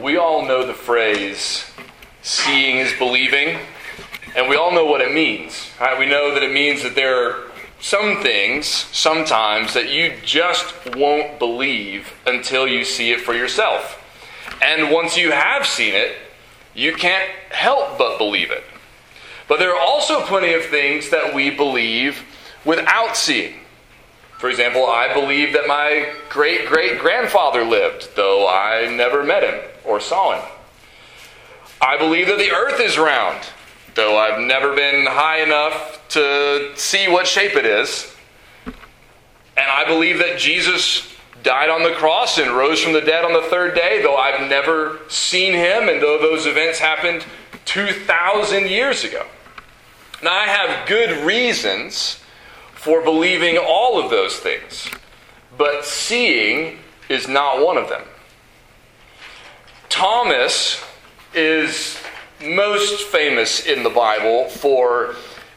we 0.00 0.16
all 0.16 0.44
know 0.46 0.66
the 0.66 0.74
phrase, 0.74 1.64
seeing 2.22 2.78
is 2.78 2.92
believing, 2.98 3.58
and 4.34 4.48
we 4.48 4.56
all 4.56 4.72
know 4.72 4.86
what 4.86 5.00
it 5.00 5.12
means. 5.12 5.68
Right? 5.80 5.98
We 5.98 6.06
know 6.06 6.32
that 6.32 6.42
it 6.42 6.52
means 6.52 6.82
that 6.82 6.94
there 6.94 7.28
are 7.28 7.50
some 7.80 8.22
things, 8.22 8.66
sometimes, 8.66 9.74
that 9.74 9.90
you 9.90 10.14
just 10.24 10.74
won't 10.96 11.38
believe 11.38 12.12
until 12.26 12.66
you 12.66 12.84
see 12.84 13.10
it 13.12 13.20
for 13.20 13.34
yourself. 13.34 13.98
And 14.62 14.90
once 14.90 15.16
you 15.16 15.32
have 15.32 15.66
seen 15.66 15.94
it, 15.94 16.16
you 16.74 16.94
can't 16.94 17.28
help 17.50 17.98
but 17.98 18.16
believe 18.16 18.50
it. 18.50 18.64
But 19.48 19.58
there 19.58 19.74
are 19.74 19.80
also 19.80 20.22
plenty 20.22 20.54
of 20.54 20.64
things 20.64 21.10
that 21.10 21.34
we 21.34 21.50
believe 21.50 22.22
without 22.64 23.16
seeing. 23.16 23.54
For 24.38 24.48
example, 24.48 24.86
I 24.86 25.12
believe 25.12 25.52
that 25.52 25.66
my 25.66 26.14
great 26.30 26.66
great 26.66 26.98
grandfather 26.98 27.62
lived, 27.62 28.16
though 28.16 28.48
I 28.48 28.88
never 28.96 29.22
met 29.22 29.42
him 29.42 29.71
or 29.84 30.00
saw 30.00 30.40
him. 30.40 30.48
I 31.80 31.98
believe 31.98 32.28
that 32.28 32.38
the 32.38 32.52
earth 32.52 32.80
is 32.80 32.96
round, 32.96 33.44
though 33.94 34.16
I've 34.16 34.40
never 34.40 34.74
been 34.74 35.06
high 35.06 35.42
enough 35.42 36.00
to 36.10 36.72
see 36.76 37.08
what 37.08 37.26
shape 37.26 37.56
it 37.56 37.66
is. 37.66 38.14
And 38.64 39.70
I 39.70 39.84
believe 39.84 40.18
that 40.18 40.38
Jesus 40.38 41.12
died 41.42 41.70
on 41.70 41.82
the 41.82 41.90
cross 41.90 42.38
and 42.38 42.52
rose 42.52 42.80
from 42.80 42.92
the 42.92 43.00
dead 43.00 43.24
on 43.24 43.32
the 43.32 43.48
third 43.48 43.74
day, 43.74 44.00
though 44.00 44.16
I've 44.16 44.48
never 44.48 45.00
seen 45.08 45.52
him 45.54 45.88
and 45.88 46.00
though 46.00 46.18
those 46.18 46.46
events 46.46 46.78
happened 46.78 47.24
2,000 47.64 48.68
years 48.68 49.04
ago. 49.04 49.26
Now, 50.22 50.32
I 50.32 50.46
have 50.46 50.86
good 50.86 51.24
reasons 51.26 52.20
for 52.74 53.02
believing 53.02 53.58
all 53.58 54.02
of 54.02 54.10
those 54.10 54.36
things, 54.36 54.88
but 55.58 55.84
seeing 55.84 56.78
is 57.08 57.26
not 57.26 57.64
one 57.64 57.76
of 57.76 57.88
them. 57.88 58.02
Thomas 59.92 60.82
is 61.34 61.98
most 62.42 63.02
famous 63.08 63.66
in 63.66 63.82
the 63.82 63.90
Bible 63.90 64.48
for 64.48 65.14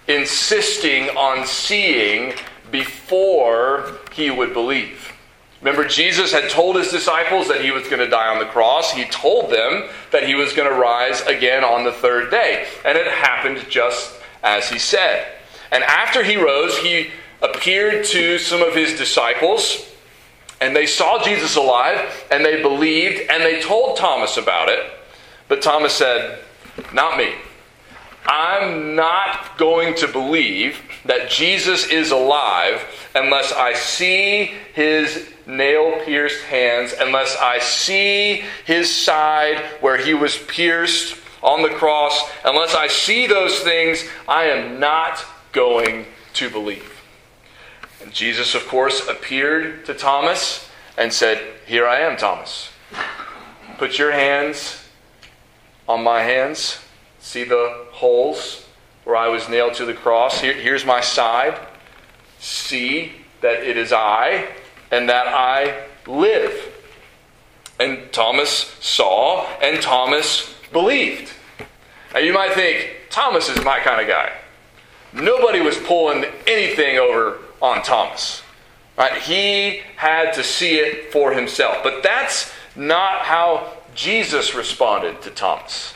insisting 0.10 1.08
on 1.12 1.48
seeing 1.48 2.34
before 2.70 3.98
he 4.12 4.30
would 4.30 4.52
believe. 4.52 5.14
Remember, 5.62 5.88
Jesus 5.88 6.34
had 6.34 6.50
told 6.50 6.76
his 6.76 6.92
disciples 6.92 7.48
that 7.48 7.64
he 7.64 7.72
was 7.72 7.88
going 7.88 8.00
to 8.00 8.10
die 8.10 8.28
on 8.28 8.40
the 8.40 8.52
cross. 8.52 8.92
He 8.92 9.06
told 9.06 9.52
them 9.52 9.88
that 10.12 10.28
he 10.28 10.36
was 10.36 10.52
going 10.52 10.70
to 10.70 10.76
rise 10.76 11.22
again 11.22 11.64
on 11.64 11.86
the 11.86 11.94
third 11.94 12.30
day. 12.30 12.68
And 12.84 12.98
it 12.98 13.08
happened 13.08 13.66
just 13.70 14.20
as 14.44 14.70
he 14.70 14.78
said. 14.78 15.28
And 15.72 15.82
after 15.86 16.26
he 16.26 16.36
rose, 16.36 16.78
he 16.80 17.10
appeared 17.42 18.04
to 18.08 18.38
some 18.38 18.62
of 18.62 18.76
his 18.76 18.98
disciples, 18.98 19.95
and 20.62 20.76
they 20.76 20.86
saw 20.86 21.24
Jesus 21.24 21.56
alive, 21.56 22.28
and 22.32 22.46
they 22.46 22.62
believed, 22.62 23.30
and 23.30 23.44
they 23.44 23.62
told 23.62 23.98
Thomas 23.98 24.38
about 24.38 24.70
it. 24.70 24.86
But 25.48 25.62
Thomas 25.62 25.94
said, 25.94 26.40
Not 26.94 27.18
me. 27.18 27.34
I'm 28.28 28.96
not 28.96 29.58
going 29.58 29.96
to 29.96 30.08
believe 30.08 30.82
that 31.06 31.30
Jesus 31.30 31.88
is 31.88 32.12
alive 32.12 32.84
unless 33.14 33.54
I 33.54 33.74
see 33.74 34.52
his 34.74 35.30
nail 35.46 36.04
pierced 36.04 36.44
hands, 36.46 36.94
unless 37.00 37.38
I 37.38 37.60
see 37.60 38.44
his 38.66 38.94
side 38.94 39.60
where 39.80 39.98
he 39.98 40.16
was 40.16 40.38
pierced 40.38 41.18
on 41.44 41.62
the 41.62 41.70
cross, 41.70 42.20
unless 42.44 42.74
I 42.74 42.88
see 42.88 43.28
those 43.28 43.60
things, 43.60 44.04
I 44.28 44.46
am 44.46 44.80
not 44.80 45.24
going 45.52 46.08
to 46.34 46.50
believe. 46.50 46.95
And 48.02 48.14
Jesus, 48.14 48.56
of 48.56 48.68
course, 48.68 49.08
appeared 49.08 49.86
to 49.86 49.94
Thomas 49.94 50.70
and 50.98 51.12
said, 51.12 51.42
Here 51.66 51.88
I 51.88 52.00
am, 52.00 52.18
Thomas. 52.18 52.70
Put 53.78 53.98
your 53.98 54.12
hands 54.12 54.88
on 55.88 56.04
my 56.04 56.22
hands. 56.22 56.80
See 57.20 57.44
the 57.44 57.86
holes 57.92 58.66
where 59.04 59.16
I 59.16 59.28
was 59.28 59.50
nailed 59.50 59.74
to 59.76 59.86
the 59.86 59.94
cross. 59.94 60.42
Here, 60.42 60.54
here's 60.54 60.86
my 60.86 61.02
side. 61.02 61.60
See 62.40 63.12
that 63.42 63.64
it 63.64 63.78
is 63.78 63.92
I 63.92 64.48
and 64.92 65.10
that 65.10 65.28
I 65.28 65.86
live. 66.08 66.74
And 67.80 68.12
Thomas 68.12 68.76
saw 68.80 69.46
and 69.62 69.82
Thomas 69.82 70.56
believed. 70.72 71.32
Now 72.14 72.20
you 72.20 72.34
might 72.34 72.54
think, 72.54 72.92
Thomas 73.10 73.50
is 73.50 73.64
my 73.64 73.80
kind 73.80 74.02
of 74.02 74.08
guy. 74.08 74.32
Nobody 75.14 75.62
was 75.62 75.78
pulling 75.78 76.26
anything 76.48 76.98
over 76.98 77.40
on 77.66 77.84
Thomas. 77.84 78.42
Right? 78.98 79.22
He 79.22 79.82
had 79.98 80.34
to 80.34 80.44
see 80.44 80.76
it 80.78 81.12
for 81.12 81.34
himself. 81.34 81.78
But 81.84 82.02
that's 82.04 82.52
not 82.76 83.22
how 83.22 83.74
Jesus 83.94 84.56
responded 84.56 85.22
to 85.24 85.30
Thomas. 85.32 85.96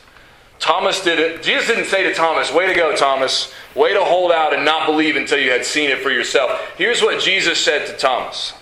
Thomas 0.59 1.01
did 1.01 1.19
it. 1.19 1.41
Jesus 1.41 1.67
didn't 1.67 1.85
say 1.85 2.03
to 2.03 2.13
Thomas, 2.13 2.51
Way 2.51 2.67
to 2.67 2.73
go, 2.73 2.95
Thomas. 2.95 3.53
Way 3.75 3.93
to 3.93 4.03
hold 4.03 4.31
out 4.31 4.53
and 4.53 4.65
not 4.65 4.85
believe 4.85 5.15
until 5.15 5.39
you 5.39 5.51
had 5.51 5.65
seen 5.65 5.89
it 5.89 5.99
for 5.99 6.11
yourself. 6.11 6.59
Here's 6.77 7.01
what 7.01 7.21
Jesus 7.21 7.63
said 7.63 7.87
to 7.87 7.93
Thomas 7.93 8.53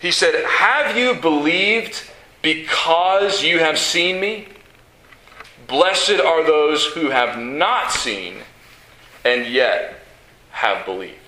He 0.00 0.12
said, 0.12 0.44
Have 0.44 0.96
you 0.96 1.14
believed 1.14 2.02
because 2.40 3.42
you 3.42 3.58
have 3.58 3.78
seen 3.78 4.20
me? 4.20 4.46
Blessed 5.66 6.20
are 6.20 6.44
those 6.44 6.86
who 6.86 7.10
have 7.10 7.38
not 7.38 7.90
seen 7.90 8.36
and 9.24 9.46
yet 9.46 10.00
have 10.50 10.84
believed. 10.84 11.21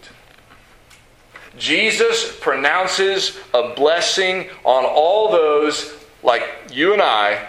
Jesus 1.58 2.36
pronounces 2.40 3.38
a 3.52 3.74
blessing 3.74 4.48
on 4.64 4.84
all 4.84 5.30
those 5.30 5.94
like 6.22 6.42
you 6.72 6.92
and 6.92 7.02
I 7.02 7.48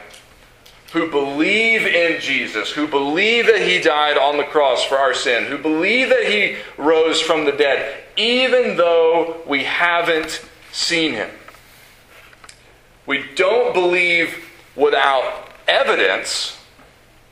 who 0.91 1.09
believe 1.09 1.85
in 1.85 2.21
Jesus, 2.21 2.71
who 2.71 2.87
believe 2.87 3.47
that 3.47 3.61
he 3.61 3.81
died 3.81 4.17
on 4.17 4.37
the 4.37 4.43
cross 4.43 4.83
for 4.83 4.95
our 4.95 5.13
sin, 5.13 5.43
who 5.43 5.57
believe 5.57 6.09
that 6.09 6.25
he 6.25 6.57
rose 6.77 7.19
from 7.19 7.43
the 7.43 7.51
dead, 7.51 8.03
even 8.15 8.77
though 8.77 9.41
we 9.45 9.63
haven't 9.63 10.45
seen 10.71 11.13
him. 11.13 11.29
We 13.05 13.25
don't 13.35 13.73
believe 13.73 14.49
without 14.75 15.49
evidence. 15.67 16.57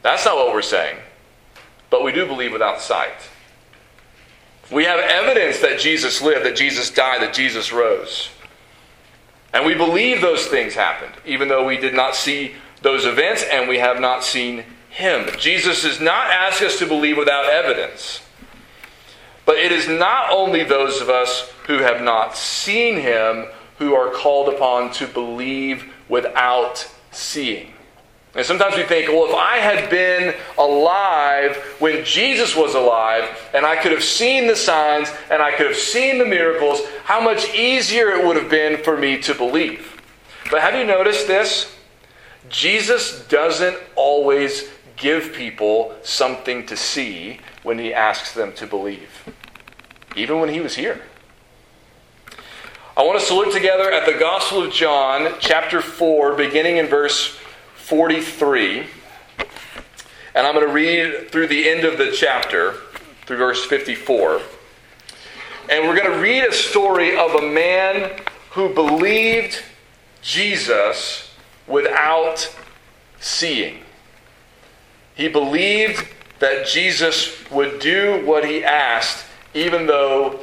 That's 0.01 0.25
not 0.25 0.35
what 0.35 0.53
we're 0.53 0.61
saying. 0.61 0.97
But 1.89 2.03
we 2.03 2.11
do 2.11 2.25
believe 2.25 2.51
without 2.51 2.81
sight. 2.81 3.13
We 4.73 4.85
have 4.85 4.99
evidence 4.99 5.59
that 5.59 5.79
Jesus 5.79 6.21
lived, 6.21 6.45
that 6.45 6.55
Jesus 6.55 6.89
died, 6.89 7.21
that 7.21 7.33
Jesus 7.33 7.71
rose. 7.71 8.29
And 9.53 9.65
we 9.65 9.75
believe 9.75 10.19
those 10.19 10.47
things 10.47 10.73
happened, 10.73 11.13
even 11.25 11.47
though 11.47 11.65
we 11.65 11.77
did 11.77 11.93
not 11.93 12.15
see 12.15 12.55
those 12.81 13.05
events 13.05 13.43
and 13.43 13.69
we 13.69 13.77
have 13.77 13.99
not 13.99 14.23
seen 14.23 14.65
him. 14.89 15.27
Jesus 15.37 15.83
does 15.83 16.01
not 16.01 16.27
ask 16.27 16.61
us 16.63 16.79
to 16.79 16.87
believe 16.87 17.17
without 17.17 17.45
evidence. 17.45 18.21
But 19.45 19.57
it 19.57 19.71
is 19.71 19.87
not 19.87 20.31
only 20.31 20.63
those 20.63 21.01
of 21.01 21.09
us 21.09 21.51
who 21.67 21.79
have 21.79 22.01
not 22.01 22.35
seen 22.35 22.97
him 22.97 23.45
who 23.77 23.93
are 23.93 24.11
called 24.11 24.53
upon 24.53 24.91
to 24.93 25.07
believe 25.07 25.93
without 26.09 26.89
seeing. 27.11 27.73
And 28.35 28.43
sometimes 28.43 28.75
we 28.75 28.83
think, 28.83 29.09
well, 29.09 29.27
if 29.27 29.35
I 29.35 29.57
had 29.57 29.91
been 29.91 30.33
alive 30.57 31.55
when 31.77 32.03
Jesus 32.03 32.55
was 32.55 32.73
alive, 32.73 33.25
and 33.53 33.63
I 33.63 33.75
could 33.75 33.91
have 33.91 34.03
seen 34.03 34.47
the 34.47 34.55
signs, 34.55 35.09
and 35.29 35.41
I 35.41 35.51
could 35.51 35.67
have 35.67 35.75
seen 35.75 36.17
the 36.17 36.25
miracles, 36.25 36.81
how 37.03 37.21
much 37.21 37.53
easier 37.53 38.09
it 38.09 38.25
would 38.25 38.35
have 38.35 38.49
been 38.49 38.83
for 38.83 38.97
me 38.97 39.19
to 39.19 39.35
believe. 39.35 40.01
But 40.49 40.61
have 40.61 40.73
you 40.73 40.83
noticed 40.83 41.27
this? 41.27 41.75
Jesus 42.49 43.25
doesn't 43.27 43.77
always 43.95 44.67
give 44.97 45.33
people 45.33 45.95
something 46.01 46.65
to 46.65 46.75
see 46.75 47.39
when 47.61 47.77
he 47.77 47.93
asks 47.93 48.33
them 48.33 48.53
to 48.53 48.65
believe, 48.65 49.29
even 50.15 50.39
when 50.39 50.49
he 50.49 50.59
was 50.59 50.75
here. 50.75 51.01
I 52.97 53.03
want 53.03 53.17
us 53.17 53.27
to 53.27 53.35
look 53.35 53.53
together 53.53 53.91
at 53.91 54.05
the 54.05 54.19
Gospel 54.19 54.63
of 54.63 54.71
John, 54.71 55.35
chapter 55.39 55.81
4, 55.81 56.35
beginning 56.35 56.77
in 56.77 56.87
verse 56.87 57.39
43. 57.83 58.85
And 60.35 60.47
I'm 60.47 60.55
going 60.55 60.65
to 60.65 60.73
read 60.73 61.31
through 61.31 61.47
the 61.47 61.69
end 61.69 61.83
of 61.83 61.97
the 61.97 62.11
chapter, 62.11 62.75
through 63.25 63.37
verse 63.37 63.65
54. 63.65 64.41
And 65.69 65.87
we're 65.87 65.95
going 65.95 66.11
to 66.11 66.19
read 66.19 66.45
a 66.45 66.53
story 66.53 67.17
of 67.17 67.35
a 67.35 67.41
man 67.41 68.11
who 68.51 68.73
believed 68.73 69.61
Jesus 70.21 71.35
without 71.67 72.55
seeing. 73.19 73.81
He 75.15 75.27
believed 75.27 76.07
that 76.39 76.65
Jesus 76.65 77.49
would 77.51 77.79
do 77.79 78.25
what 78.25 78.45
he 78.45 78.63
asked, 78.63 79.25
even 79.53 79.87
though 79.87 80.39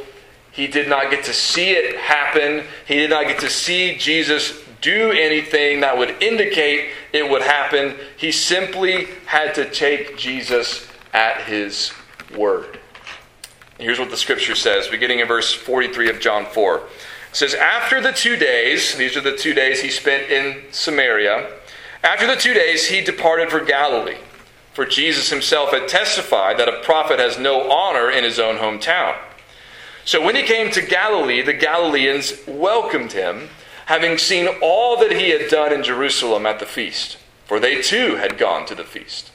he 0.53 0.67
did 0.67 0.89
not 0.91 1.11
get 1.11 1.25
to 1.25 1.33
see 1.33 1.71
it 1.71 1.97
happen. 1.97 2.67
He 2.87 2.97
did 2.97 3.11
not 3.11 3.27
get 3.27 3.41
to 3.41 3.49
see 3.49 3.97
Jesus 3.97 4.63
do 4.81 5.13
anything 5.13 5.81
that 5.81 5.97
would 5.97 6.23
indicate 6.23 6.91
it 7.13 7.29
would 7.29 7.43
happen. 7.43 7.97
He 8.17 8.33
simply 8.33 9.07
had 9.27 9.55
to 9.55 9.69
take 9.71 10.17
Jesus 10.17 10.89
at 11.13 11.43
his 11.43 11.93
word. 12.37 12.79
Here's 13.79 13.99
what 13.99 14.11
the 14.11 14.17
scripture 14.17 14.55
says, 14.55 14.89
beginning 14.89 15.21
in 15.21 15.27
verse 15.27 15.53
43 15.53 16.11
of 16.11 16.21
John 16.21 16.45
4. 16.47 16.77
It 16.79 16.85
says, 17.33 17.55
After 17.55 18.01
the 18.01 18.13
two 18.13 18.37
days, 18.37 18.95
these 18.97 19.17
are 19.17 19.23
the 19.23 19.37
two 19.37 19.55
days 19.55 19.81
he 19.81 19.91
spent 19.91 20.31
in 20.31 20.65
Samaria, 20.71 21.51
After 22.03 22.27
the 22.27 22.37
two 22.37 22.55
days, 22.55 22.89
he 22.89 23.01
departed 23.01 23.51
for 23.51 23.65
Galilee. 23.65 24.19
For 24.73 24.85
Jesus 24.85 25.31
himself 25.31 25.71
had 25.71 25.89
testified 25.89 26.59
that 26.59 26.69
a 26.69 26.81
prophet 26.83 27.19
has 27.19 27.39
no 27.39 27.71
honor 27.71 28.11
in 28.11 28.25
his 28.25 28.39
own 28.39 28.57
hometown. 28.57 29.17
So 30.05 30.25
when 30.25 30.37
he 30.37 30.43
came 30.43 30.71
to 30.73 30.83
Galilee, 30.83 31.43
the 31.43 31.53
Galileans 31.53 32.35
welcomed 32.47 33.13
him, 33.13 33.49
having 33.91 34.17
seen 34.17 34.47
all 34.63 34.97
that 34.97 35.11
he 35.11 35.31
had 35.31 35.51
done 35.51 35.73
in 35.73 35.83
Jerusalem 35.83 36.47
at 36.47 36.61
the 36.61 36.65
feast, 36.65 37.19
for 37.45 37.59
they 37.59 37.83
too 37.83 38.15
had 38.15 38.39
gone 38.39 38.65
to 38.67 38.75
the 38.77 38.85
feast. 38.85 39.33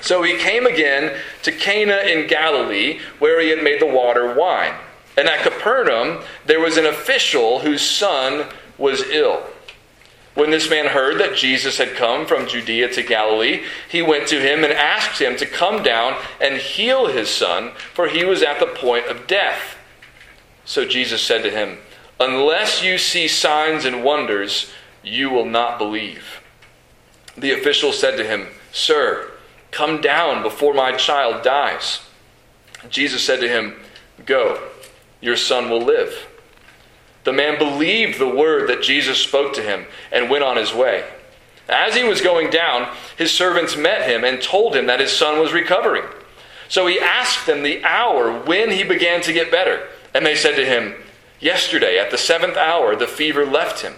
So 0.00 0.22
he 0.22 0.38
came 0.38 0.64
again 0.64 1.18
to 1.42 1.50
Cana 1.50 1.96
in 2.06 2.28
Galilee, 2.28 3.00
where 3.18 3.40
he 3.40 3.48
had 3.48 3.64
made 3.64 3.80
the 3.80 3.92
water 3.92 4.32
wine. 4.32 4.74
And 5.18 5.26
at 5.26 5.42
Capernaum, 5.42 6.22
there 6.46 6.60
was 6.60 6.76
an 6.76 6.86
official 6.86 7.58
whose 7.58 7.82
son 7.82 8.46
was 8.78 9.02
ill. 9.10 9.42
When 10.36 10.52
this 10.52 10.70
man 10.70 10.86
heard 10.86 11.18
that 11.18 11.34
Jesus 11.34 11.78
had 11.78 11.96
come 11.96 12.26
from 12.26 12.46
Judea 12.46 12.92
to 12.92 13.02
Galilee, 13.02 13.64
he 13.88 14.02
went 14.02 14.28
to 14.28 14.40
him 14.40 14.62
and 14.62 14.72
asked 14.72 15.20
him 15.20 15.36
to 15.36 15.46
come 15.46 15.82
down 15.82 16.14
and 16.40 16.58
heal 16.58 17.08
his 17.08 17.28
son, 17.28 17.72
for 17.92 18.06
he 18.06 18.24
was 18.24 18.44
at 18.44 18.60
the 18.60 18.66
point 18.66 19.06
of 19.06 19.26
death. 19.26 19.76
So 20.64 20.84
Jesus 20.86 21.20
said 21.20 21.42
to 21.42 21.50
him, 21.50 21.78
Unless 22.20 22.82
you 22.82 22.98
see 22.98 23.26
signs 23.26 23.86
and 23.86 24.04
wonders, 24.04 24.70
you 25.02 25.30
will 25.30 25.46
not 25.46 25.78
believe. 25.78 26.42
The 27.36 27.52
official 27.52 27.92
said 27.92 28.18
to 28.18 28.24
him, 28.24 28.48
Sir, 28.72 29.30
come 29.70 30.02
down 30.02 30.42
before 30.42 30.74
my 30.74 30.92
child 30.92 31.42
dies. 31.42 32.00
Jesus 32.90 33.24
said 33.24 33.40
to 33.40 33.48
him, 33.48 33.74
Go, 34.26 34.62
your 35.22 35.36
son 35.36 35.70
will 35.70 35.80
live. 35.80 36.26
The 37.24 37.32
man 37.32 37.58
believed 37.58 38.18
the 38.18 38.28
word 38.28 38.68
that 38.68 38.82
Jesus 38.82 39.18
spoke 39.18 39.54
to 39.54 39.62
him 39.62 39.86
and 40.12 40.28
went 40.30 40.44
on 40.44 40.58
his 40.58 40.74
way. 40.74 41.04
As 41.68 41.94
he 41.94 42.04
was 42.04 42.20
going 42.20 42.50
down, 42.50 42.94
his 43.16 43.32
servants 43.32 43.76
met 43.76 44.08
him 44.08 44.24
and 44.24 44.42
told 44.42 44.74
him 44.74 44.86
that 44.86 45.00
his 45.00 45.12
son 45.12 45.38
was 45.38 45.52
recovering. 45.52 46.04
So 46.68 46.86
he 46.86 47.00
asked 47.00 47.46
them 47.46 47.62
the 47.62 47.82
hour 47.84 48.32
when 48.44 48.70
he 48.70 48.84
began 48.84 49.22
to 49.22 49.32
get 49.32 49.50
better. 49.50 49.88
And 50.12 50.26
they 50.26 50.34
said 50.34 50.56
to 50.56 50.66
him, 50.66 50.94
Yesterday, 51.40 51.98
at 51.98 52.10
the 52.10 52.18
seventh 52.18 52.56
hour, 52.56 52.94
the 52.94 53.06
fever 53.06 53.46
left 53.46 53.80
him. 53.80 53.94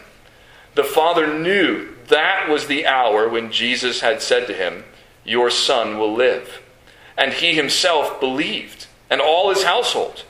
The 0.75 0.85
father 0.85 1.27
knew 1.27 1.89
that 2.09 2.49
was 2.49 2.67
the 2.67 2.87
hour 2.87 3.29
when 3.29 3.51
Jesus 3.51 4.01
had 4.01 4.23
said 4.23 4.47
to 4.47 4.55
him, 4.55 4.85
Your 5.25 5.51
son 5.51 5.99
will 5.99 6.15
live. 6.15 6.63
And 7.17 7.33
he 7.33 7.55
himself 7.55 8.21
believed, 8.21 8.87
and 9.11 9.21
all 9.21 9.51
his 9.51 9.65
household. 9.65 10.25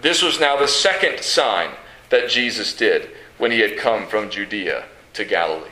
This 0.00 0.22
was 0.22 0.40
now 0.40 0.56
the 0.56 0.68
second 0.68 1.22
sign 1.22 1.70
that 2.10 2.28
Jesus 2.28 2.74
did 2.74 3.10
when 3.38 3.50
he 3.50 3.60
had 3.60 3.78
come 3.78 4.06
from 4.06 4.30
Judea 4.30 4.84
to 5.14 5.24
Galilee. 5.24 5.70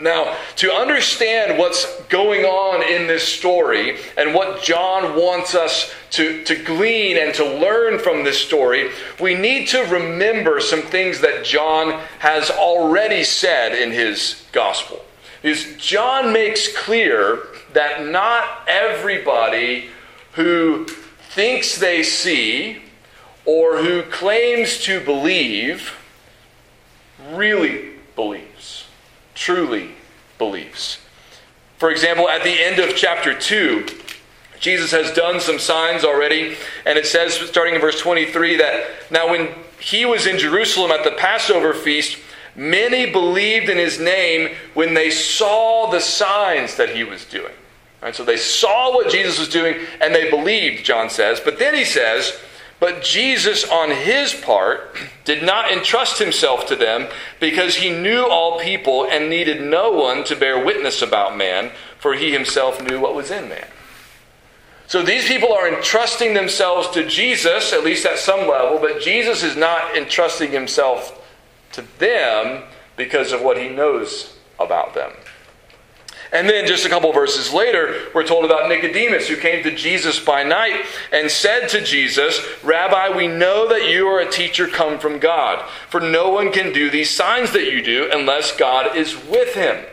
Now, 0.00 0.36
to 0.56 0.72
understand 0.72 1.58
what's 1.58 1.84
going 2.04 2.44
on 2.44 2.82
in 2.82 3.06
this 3.06 3.26
story 3.26 3.98
and 4.16 4.34
what 4.34 4.62
John 4.62 5.14
wants 5.14 5.54
us 5.54 5.92
to, 6.12 6.42
to 6.44 6.54
glean 6.56 7.18
and 7.18 7.34
to 7.34 7.44
learn 7.44 7.98
from 7.98 8.24
this 8.24 8.38
story, 8.38 8.90
we 9.20 9.34
need 9.34 9.68
to 9.68 9.82
remember 9.84 10.60
some 10.60 10.82
things 10.82 11.20
that 11.20 11.44
John 11.44 12.00
has 12.20 12.50
already 12.50 13.24
said 13.24 13.72
in 13.72 13.92
his 13.92 14.42
gospel. 14.52 15.04
Because 15.42 15.76
John 15.76 16.32
makes 16.32 16.74
clear 16.76 17.40
that 17.72 18.06
not 18.06 18.66
everybody 18.66 19.90
who 20.32 20.86
thinks 21.30 21.78
they 21.78 22.02
see 22.02 22.82
or 23.44 23.78
who 23.78 24.02
claims 24.02 24.78
to 24.84 25.00
believe 25.00 25.94
really 27.32 27.90
believes, 28.16 28.79
truly 29.40 29.88
believes. 30.36 30.98
For 31.78 31.90
example, 31.90 32.28
at 32.28 32.44
the 32.44 32.62
end 32.62 32.78
of 32.78 32.94
chapter 32.94 33.36
2, 33.36 33.86
Jesus 34.60 34.90
has 34.90 35.14
done 35.14 35.40
some 35.40 35.58
signs 35.58 36.04
already, 36.04 36.56
and 36.84 36.98
it 36.98 37.06
says, 37.06 37.32
starting 37.32 37.74
in 37.74 37.80
verse 37.80 37.98
23, 37.98 38.56
that 38.58 38.84
now 39.10 39.30
when 39.30 39.48
he 39.80 40.04
was 40.04 40.26
in 40.26 40.38
Jerusalem 40.38 40.90
at 40.90 41.04
the 41.04 41.12
Passover 41.12 41.72
feast, 41.72 42.18
many 42.54 43.10
believed 43.10 43.70
in 43.70 43.78
his 43.78 43.98
name 43.98 44.54
when 44.74 44.92
they 44.92 45.10
saw 45.10 45.90
the 45.90 46.00
signs 46.00 46.76
that 46.76 46.90
he 46.90 47.02
was 47.02 47.24
doing. 47.24 47.54
Right, 48.02 48.14
so 48.14 48.24
they 48.24 48.36
saw 48.36 48.94
what 48.94 49.10
Jesus 49.10 49.38
was 49.38 49.48
doing 49.48 49.76
and 50.02 50.14
they 50.14 50.30
believed, 50.30 50.84
John 50.84 51.08
says. 51.10 51.40
But 51.40 51.58
then 51.58 51.74
he 51.74 51.84
says, 51.84 52.38
but 52.80 53.02
Jesus, 53.02 53.68
on 53.68 53.90
his 53.90 54.32
part, 54.32 54.96
did 55.24 55.42
not 55.42 55.70
entrust 55.70 56.18
himself 56.18 56.66
to 56.66 56.76
them 56.76 57.08
because 57.38 57.76
he 57.76 57.90
knew 57.90 58.24
all 58.24 58.58
people 58.58 59.06
and 59.06 59.28
needed 59.28 59.60
no 59.60 59.92
one 59.92 60.24
to 60.24 60.34
bear 60.34 60.64
witness 60.64 61.02
about 61.02 61.36
man, 61.36 61.70
for 61.98 62.14
he 62.14 62.32
himself 62.32 62.82
knew 62.82 62.98
what 62.98 63.14
was 63.14 63.30
in 63.30 63.50
man. 63.50 63.66
So 64.86 65.02
these 65.02 65.28
people 65.28 65.52
are 65.52 65.68
entrusting 65.68 66.34
themselves 66.34 66.88
to 66.90 67.06
Jesus, 67.06 67.72
at 67.72 67.84
least 67.84 68.06
at 68.06 68.18
some 68.18 68.48
level, 68.48 68.78
but 68.80 69.00
Jesus 69.00 69.44
is 69.44 69.56
not 69.56 69.96
entrusting 69.96 70.50
himself 70.50 71.16
to 71.72 71.84
them 71.98 72.64
because 72.96 73.30
of 73.30 73.42
what 73.42 73.58
he 73.58 73.68
knows 73.68 74.36
about 74.58 74.94
them. 74.94 75.12
And 76.32 76.48
then 76.48 76.66
just 76.66 76.86
a 76.86 76.88
couple 76.88 77.12
verses 77.12 77.52
later, 77.52 78.08
we're 78.14 78.26
told 78.26 78.44
about 78.44 78.68
Nicodemus, 78.68 79.26
who 79.26 79.36
came 79.36 79.64
to 79.64 79.74
Jesus 79.74 80.20
by 80.20 80.44
night 80.44 80.84
and 81.12 81.28
said 81.28 81.68
to 81.70 81.82
Jesus, 81.82 82.40
Rabbi, 82.62 83.16
we 83.16 83.26
know 83.26 83.68
that 83.68 83.90
you 83.90 84.06
are 84.06 84.20
a 84.20 84.30
teacher 84.30 84.68
come 84.68 84.98
from 84.98 85.18
God, 85.18 85.68
for 85.88 86.00
no 86.00 86.30
one 86.30 86.52
can 86.52 86.72
do 86.72 86.88
these 86.88 87.10
signs 87.10 87.52
that 87.52 87.72
you 87.72 87.82
do 87.82 88.08
unless 88.12 88.56
God 88.56 88.96
is 88.96 89.16
with 89.26 89.54
him. 89.54 89.84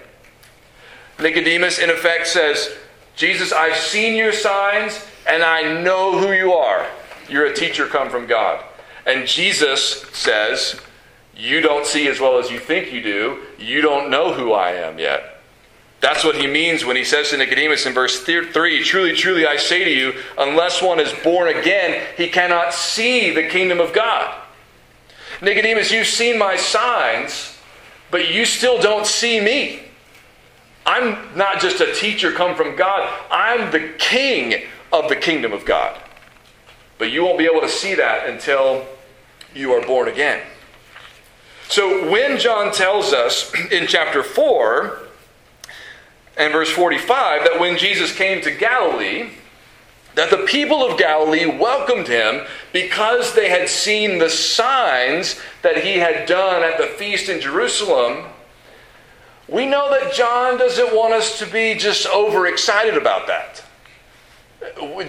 Nicodemus, 1.19 1.79
in 1.79 1.89
effect, 1.89 2.27
says, 2.27 2.69
Jesus, 3.15 3.51
I've 3.51 3.77
seen 3.77 4.15
your 4.15 4.31
signs 4.31 5.03
and 5.27 5.41
I 5.41 5.81
know 5.81 6.19
who 6.19 6.33
you 6.33 6.53
are. 6.53 6.85
You're 7.27 7.47
a 7.47 7.55
teacher 7.55 7.87
come 7.87 8.11
from 8.11 8.27
God. 8.27 8.63
And 9.07 9.27
Jesus 9.27 10.03
says, 10.13 10.79
You 11.35 11.61
don't 11.61 11.85
see 11.85 12.07
as 12.07 12.19
well 12.19 12.37
as 12.37 12.51
you 12.51 12.59
think 12.59 12.93
you 12.93 13.01
do. 13.01 13.39
You 13.57 13.81
don't 13.81 14.11
know 14.11 14.33
who 14.33 14.53
I 14.53 14.73
am 14.73 14.99
yet. 14.99 15.36
That's 15.99 16.23
what 16.23 16.35
he 16.35 16.45
means 16.45 16.85
when 16.85 16.95
he 16.95 17.03
says 17.03 17.31
to 17.31 17.37
Nicodemus 17.37 17.85
in 17.85 17.93
verse 17.93 18.21
3 18.21 18.83
Truly, 18.83 19.13
truly, 19.15 19.47
I 19.47 19.57
say 19.57 19.83
to 19.83 19.91
you, 19.91 20.13
unless 20.37 20.81
one 20.81 20.99
is 20.99 21.11
born 21.23 21.47
again, 21.47 22.05
he 22.15 22.27
cannot 22.27 22.73
see 22.73 23.31
the 23.31 23.47
kingdom 23.47 23.79
of 23.79 23.93
God. 23.93 24.35
Nicodemus, 25.41 25.91
you've 25.91 26.07
seen 26.07 26.37
my 26.37 26.55
signs, 26.55 27.57
but 28.11 28.31
you 28.31 28.45
still 28.45 28.79
don't 28.79 29.07
see 29.07 29.39
me. 29.39 29.81
I'm 30.85 31.35
not 31.35 31.59
just 31.59 31.81
a 31.81 31.93
teacher 31.93 32.31
come 32.31 32.55
from 32.55 32.75
God, 32.75 33.11
I'm 33.29 33.71
the 33.71 33.93
king 33.97 34.67
of 34.93 35.09
the 35.09 35.15
kingdom 35.15 35.51
of 35.51 35.65
God. 35.65 35.99
But 36.97 37.11
you 37.11 37.23
won't 37.23 37.37
be 37.37 37.45
able 37.45 37.61
to 37.61 37.69
see 37.69 37.95
that 37.95 38.29
until 38.29 38.85
you 39.53 39.73
are 39.73 39.85
born 39.85 40.07
again. 40.07 40.41
So 41.69 42.09
when 42.09 42.39
John 42.39 42.71
tells 42.71 43.13
us 43.13 43.51
in 43.71 43.87
chapter 43.87 44.23
4, 44.23 45.06
and 46.37 46.53
verse 46.53 46.69
45 46.69 47.43
that 47.43 47.59
when 47.59 47.77
Jesus 47.77 48.15
came 48.15 48.41
to 48.41 48.51
Galilee, 48.51 49.29
that 50.15 50.29
the 50.29 50.45
people 50.45 50.83
of 50.83 50.97
Galilee 50.97 51.45
welcomed 51.45 52.07
him 52.07 52.45
because 52.73 53.35
they 53.35 53.49
had 53.49 53.69
seen 53.69 54.17
the 54.17 54.29
signs 54.29 55.39
that 55.61 55.83
he 55.83 55.97
had 55.97 56.27
done 56.27 56.63
at 56.63 56.77
the 56.77 56.87
feast 56.87 57.29
in 57.29 57.39
Jerusalem. 57.39 58.25
We 59.47 59.65
know 59.65 59.89
that 59.91 60.13
John 60.13 60.57
doesn't 60.57 60.95
want 60.95 61.13
us 61.13 61.37
to 61.39 61.45
be 61.45 61.75
just 61.75 62.07
overexcited 62.07 62.97
about 62.97 63.27
that. 63.27 63.63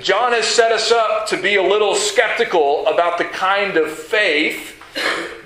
John 0.02 0.32
has 0.32 0.47
set 0.47 0.73
us 0.73 0.92
up 0.92 1.26
to 1.28 1.40
be 1.40 1.56
a 1.56 1.62
little 1.62 1.94
skeptical 1.94 2.87
about 2.87 3.16
the 3.16 3.25
kind 3.25 3.78
of 3.78 3.90
faith 3.90 4.78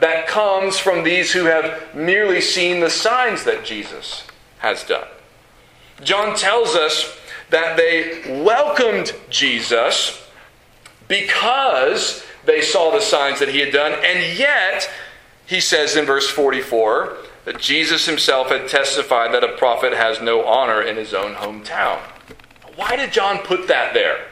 that 0.01 0.27
comes 0.27 0.77
from 0.77 1.05
these 1.05 1.33
who 1.33 1.45
have 1.45 1.95
merely 1.95 2.41
seen 2.41 2.81
the 2.81 2.91
signs 2.91 3.45
that 3.45 3.65
Jesus 3.65 4.25
has 4.59 4.83
done. 4.83 5.07
John 6.03 6.37
tells 6.37 6.75
us 6.75 7.19
that 7.51 7.77
they 7.77 8.43
welcomed 8.43 9.13
Jesus 9.31 10.27
because 11.09 12.25
they 12.45 12.61
saw 12.61 12.91
the 12.91 13.01
signs 13.01 13.39
that 13.39 13.49
he 13.49 13.61
had 13.61 13.73
done, 13.73 13.93
and 13.93 14.39
yet, 14.39 14.91
he 15.47 15.61
says 15.61 15.97
in 15.97 16.07
verse 16.07 16.29
44 16.29 17.17
that 17.45 17.61
Jesus 17.61 18.07
himself 18.07 18.49
had 18.49 18.69
testified 18.69 19.35
that 19.35 19.45
a 19.45 19.57
prophet 19.57 19.93
has 19.93 20.21
no 20.21 20.45
honor 20.45 20.81
in 20.81 20.97
his 20.97 21.13
own 21.13 21.35
hometown. 21.35 21.99
Why 22.77 22.97
did 22.97 23.13
John 23.13 23.39
put 23.39 23.69
that 23.69 23.95
there? 23.95 24.27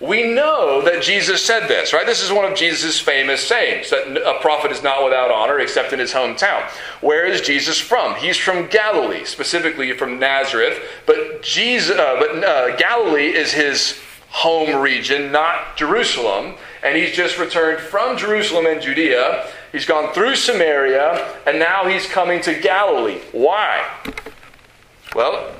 We 0.00 0.24
know 0.24 0.82
that 0.82 1.02
Jesus 1.02 1.42
said 1.42 1.68
this, 1.68 1.94
right? 1.94 2.04
This 2.04 2.22
is 2.22 2.30
one 2.30 2.44
of 2.44 2.56
Jesus' 2.56 3.00
famous 3.00 3.46
sayings 3.46 3.88
that 3.88 4.08
a 4.08 4.38
prophet 4.40 4.70
is 4.70 4.82
not 4.82 5.02
without 5.02 5.30
honor 5.30 5.58
except 5.58 5.92
in 5.92 5.98
his 5.98 6.12
hometown. 6.12 6.62
Where 7.00 7.24
is 7.24 7.40
Jesus 7.40 7.78
from? 7.78 8.14
He's 8.16 8.36
from 8.36 8.66
Galilee, 8.66 9.24
specifically 9.24 9.92
from 9.92 10.18
Nazareth, 10.18 10.78
but 11.06 11.42
Jesus, 11.42 11.98
uh, 11.98 12.16
but 12.18 12.44
uh, 12.44 12.76
Galilee 12.76 13.34
is 13.34 13.52
his 13.52 13.98
home 14.28 14.82
region, 14.82 15.32
not 15.32 15.78
Jerusalem, 15.78 16.56
and 16.82 16.94
he's 16.94 17.16
just 17.16 17.38
returned 17.38 17.80
from 17.80 18.18
Jerusalem 18.18 18.66
and 18.66 18.82
Judea. 18.82 19.50
He's 19.72 19.86
gone 19.86 20.12
through 20.12 20.36
Samaria, 20.36 21.36
and 21.46 21.58
now 21.58 21.88
he's 21.88 22.06
coming 22.06 22.42
to 22.42 22.52
Galilee. 22.52 23.20
Why? 23.32 23.88
Well, 25.14 25.54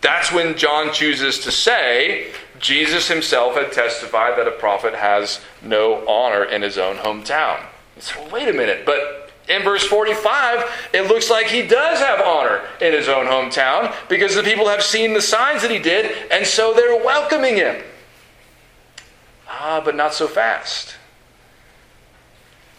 that's 0.00 0.32
when 0.32 0.56
John 0.56 0.92
chooses 0.92 1.38
to 1.40 1.52
say 1.52 2.32
Jesus 2.58 3.08
himself 3.08 3.54
had 3.54 3.72
testified 3.72 4.38
that 4.38 4.48
a 4.48 4.52
prophet 4.52 4.94
has 4.94 5.40
no 5.62 6.06
honor 6.08 6.44
in 6.44 6.62
his 6.62 6.78
own 6.78 6.96
hometown. 6.96 7.62
So, 7.98 8.20
well, 8.20 8.30
wait 8.30 8.48
a 8.48 8.52
minute, 8.52 8.84
but 8.84 9.32
in 9.48 9.62
verse 9.62 9.84
45, 9.86 10.90
it 10.92 11.08
looks 11.08 11.30
like 11.30 11.46
he 11.46 11.62
does 11.62 11.98
have 12.00 12.20
honor 12.20 12.62
in 12.80 12.92
his 12.92 13.08
own 13.08 13.26
hometown 13.26 13.94
because 14.08 14.34
the 14.34 14.42
people 14.42 14.68
have 14.68 14.82
seen 14.82 15.14
the 15.14 15.22
signs 15.22 15.62
that 15.62 15.70
he 15.70 15.78
did, 15.78 16.30
and 16.30 16.46
so 16.46 16.74
they're 16.74 17.02
welcoming 17.04 17.56
him. 17.56 17.82
Ah, 19.48 19.80
but 19.84 19.94
not 19.94 20.14
so 20.14 20.26
fast. 20.26 20.96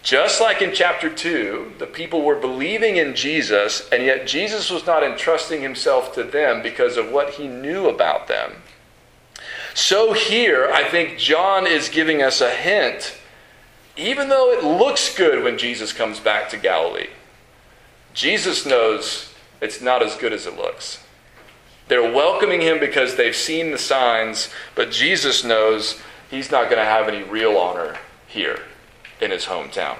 Just 0.03 0.39
like 0.39 0.61
in 0.61 0.73
chapter 0.73 1.09
2, 1.09 1.73
the 1.79 1.85
people 1.85 2.21
were 2.21 2.35
believing 2.39 2.95
in 2.97 3.15
Jesus, 3.15 3.89
and 3.89 4.03
yet 4.03 4.27
Jesus 4.27 4.69
was 4.69 4.85
not 4.85 5.03
entrusting 5.03 5.61
himself 5.61 6.13
to 6.15 6.23
them 6.23 6.61
because 6.61 6.95
of 6.95 7.11
what 7.11 7.31
he 7.31 7.47
knew 7.47 7.89
about 7.89 8.27
them. 8.27 8.53
So 9.77 10.11
here, 10.11 10.71
I 10.73 10.85
think 10.85 11.19
John 11.19 11.67
is 11.67 11.87
giving 11.87 12.23
us 12.23 12.41
a 12.41 12.49
hint, 12.49 13.15
even 13.95 14.27
though 14.27 14.51
it 14.51 14.63
looks 14.63 15.15
good 15.15 15.43
when 15.43 15.59
Jesus 15.59 15.93
comes 15.93 16.19
back 16.19 16.49
to 16.49 16.57
Galilee, 16.57 17.09
Jesus 18.15 18.65
knows 18.65 19.31
it's 19.61 19.79
not 19.79 20.01
as 20.01 20.15
good 20.15 20.33
as 20.33 20.47
it 20.47 20.57
looks. 20.57 21.05
They're 21.89 22.11
welcoming 22.11 22.61
him 22.61 22.79
because 22.79 23.17
they've 23.17 23.35
seen 23.35 23.69
the 23.69 23.77
signs, 23.77 24.49
but 24.73 24.89
Jesus 24.89 25.43
knows 25.43 26.01
he's 26.31 26.49
not 26.49 26.71
going 26.71 26.83
to 26.83 26.89
have 26.89 27.07
any 27.07 27.21
real 27.21 27.55
honor 27.55 27.99
here 28.25 28.61
in 29.21 29.29
his 29.29 29.45
hometown. 29.45 29.97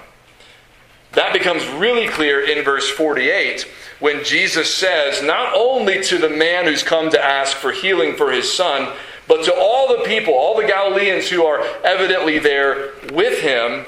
That 1.11 1.33
becomes 1.33 1.63
really 1.67 2.07
clear 2.07 2.43
in 2.43 2.65
verse 2.65 2.89
48 2.89 3.67
when 3.99 4.23
Jesus 4.23 4.73
says, 4.73 5.21
not 5.21 5.53
only 5.55 6.01
to 6.05 6.17
the 6.17 6.29
man 6.29 6.65
who's 6.65 6.81
come 6.81 7.11
to 7.11 7.23
ask 7.23 7.55
for 7.55 7.71
healing 7.71 8.15
for 8.15 8.31
his 8.31 8.51
son, 8.51 8.91
but 9.27 9.43
to 9.43 9.53
all 9.53 9.89
the 9.89 10.03
people, 10.05 10.33
all 10.33 10.55
the 10.55 10.65
Galileans 10.65 11.29
who 11.29 11.43
are 11.45 11.61
evidently 11.83 12.39
there 12.39 12.91
with 13.11 13.41
him, 13.41 13.85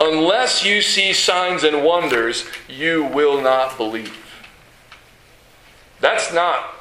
unless 0.00 0.64
you 0.64 0.80
see 0.80 1.12
signs 1.12 1.64
and 1.64 1.84
wonders, 1.84 2.46
you 2.68 3.04
will 3.04 3.40
not 3.40 3.76
believe. 3.76 4.16
That's 6.00 6.32
not 6.32 6.74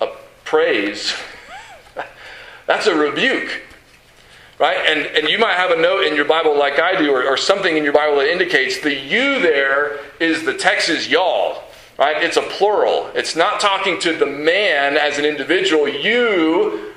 a 0.00 0.08
praise, 0.44 1.14
that's 2.66 2.86
a 2.86 2.94
rebuke. 2.94 3.62
Right? 4.58 4.78
And, 4.86 5.06
and 5.16 5.28
you 5.28 5.38
might 5.38 5.54
have 5.54 5.72
a 5.72 5.76
note 5.76 6.04
in 6.04 6.14
your 6.14 6.24
Bible 6.24 6.56
like 6.56 6.78
I 6.78 6.96
do, 6.96 7.10
or, 7.10 7.24
or 7.24 7.36
something 7.36 7.76
in 7.76 7.82
your 7.82 7.92
Bible 7.92 8.18
that 8.18 8.30
indicates 8.30 8.80
the 8.80 8.94
you 8.94 9.40
there 9.40 9.98
is 10.20 10.44
the 10.44 10.54
Texas 10.54 11.08
y'all. 11.08 11.64
Right? 11.98 12.22
It's 12.22 12.36
a 12.36 12.42
plural. 12.42 13.10
It's 13.14 13.36
not 13.36 13.60
talking 13.60 14.00
to 14.00 14.16
the 14.16 14.26
man 14.26 14.96
as 14.96 15.18
an 15.18 15.24
individual. 15.24 15.88
You 15.88 16.92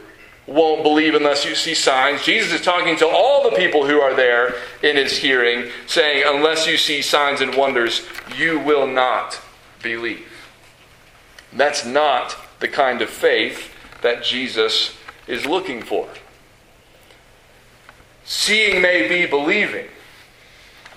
won't 0.48 0.84
believe 0.84 1.16
unless 1.16 1.46
you 1.46 1.56
see 1.56 1.74
signs. 1.74 2.24
Jesus 2.24 2.54
is 2.54 2.62
talking 2.62 2.96
to 2.98 3.08
all 3.08 3.50
the 3.50 3.56
people 3.56 3.86
who 3.88 4.00
are 4.00 4.14
there 4.14 4.56
in 4.84 4.96
his 4.96 5.18
hearing, 5.18 5.70
saying, 5.88 6.24
Unless 6.26 6.68
you 6.68 6.78
see 6.78 7.02
signs 7.02 7.42
and 7.42 7.56
wonders, 7.56 8.06
you 8.38 8.60
will 8.60 8.88
not 8.88 9.42
believe. 9.82 10.28
That's 11.52 11.86
not 11.86 12.38
the 12.60 12.68
kind 12.68 13.02
of 13.02 13.10
faith 13.10 13.74
that 14.02 14.24
Jesus 14.24 14.96
is 15.28 15.46
looking 15.46 15.82
for. 15.82 16.08
Seeing 18.24 18.82
may 18.82 19.08
be 19.08 19.26
believing, 19.26 19.88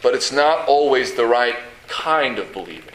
but 0.03 0.15
it's 0.15 0.33
not 0.33 0.67
always 0.67 1.15
the 1.15 1.27
right 1.27 1.57
kind 1.87 2.39
of 2.39 2.53
believing. 2.53 2.95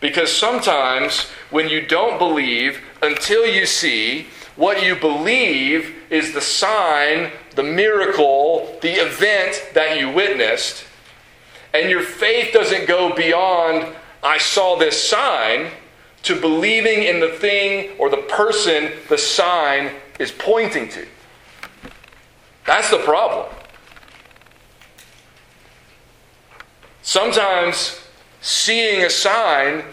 Because 0.00 0.32
sometimes 0.32 1.26
when 1.50 1.68
you 1.68 1.86
don't 1.86 2.18
believe 2.18 2.80
until 3.02 3.46
you 3.46 3.66
see, 3.66 4.26
what 4.56 4.82
you 4.82 4.96
believe 4.96 5.94
is 6.10 6.32
the 6.32 6.40
sign, 6.40 7.30
the 7.54 7.62
miracle, 7.62 8.78
the 8.82 8.92
event 8.92 9.62
that 9.74 9.98
you 9.98 10.10
witnessed, 10.10 10.84
and 11.72 11.88
your 11.88 12.02
faith 12.02 12.52
doesn't 12.52 12.88
go 12.88 13.14
beyond, 13.14 13.94
I 14.22 14.38
saw 14.38 14.76
this 14.76 15.08
sign, 15.08 15.70
to 16.22 16.38
believing 16.38 17.02
in 17.04 17.20
the 17.20 17.28
thing 17.28 17.96
or 17.98 18.10
the 18.10 18.18
person 18.18 18.92
the 19.08 19.16
sign 19.16 19.92
is 20.18 20.30
pointing 20.30 20.88
to. 20.90 21.06
That's 22.66 22.90
the 22.90 22.98
problem. 22.98 23.46
Sometimes 27.02 27.99
seeing 28.40 29.04
a 29.04 29.10
sign 29.10 29.84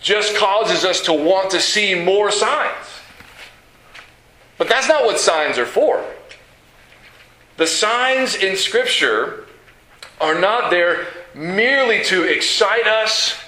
just 0.00 0.36
causes 0.36 0.84
us 0.84 1.00
to 1.02 1.12
want 1.12 1.50
to 1.50 1.60
see 1.60 1.94
more 1.94 2.30
signs. 2.30 2.86
But 4.56 4.68
that's 4.68 4.88
not 4.88 5.04
what 5.04 5.18
signs 5.18 5.58
are 5.58 5.66
for. 5.66 6.04
The 7.56 7.66
signs 7.66 8.36
in 8.36 8.56
Scripture 8.56 9.46
are 10.20 10.38
not 10.38 10.70
there 10.70 11.06
merely 11.34 12.02
to 12.04 12.24
excite 12.24 12.86
us 12.86 13.38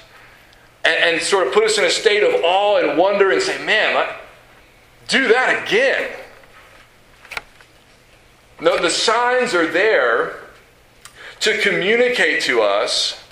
and, 0.85 1.15
and, 1.15 1.23
sort 1.23 1.47
of 1.47 1.53
put 1.53 1.65
us 1.65 1.79
in 1.79 1.85
a 1.85 1.91
state 1.91 2.23
of 2.23 2.43
awe 2.43 2.79
and 2.79 2.97
wonder 2.97 3.31
and 3.31 3.43
say, 3.43 3.63
man, 3.65 4.09
do 5.09 5.29
that 5.29 5.67
again. 5.67 6.11
No, 8.61 8.81
the 8.81 8.91
signs 8.91 9.55
are 9.55 9.67
there 9.67 10.41
to 11.41 11.59
communicate 11.59 12.43
to 12.43 12.63
us 12.63 13.23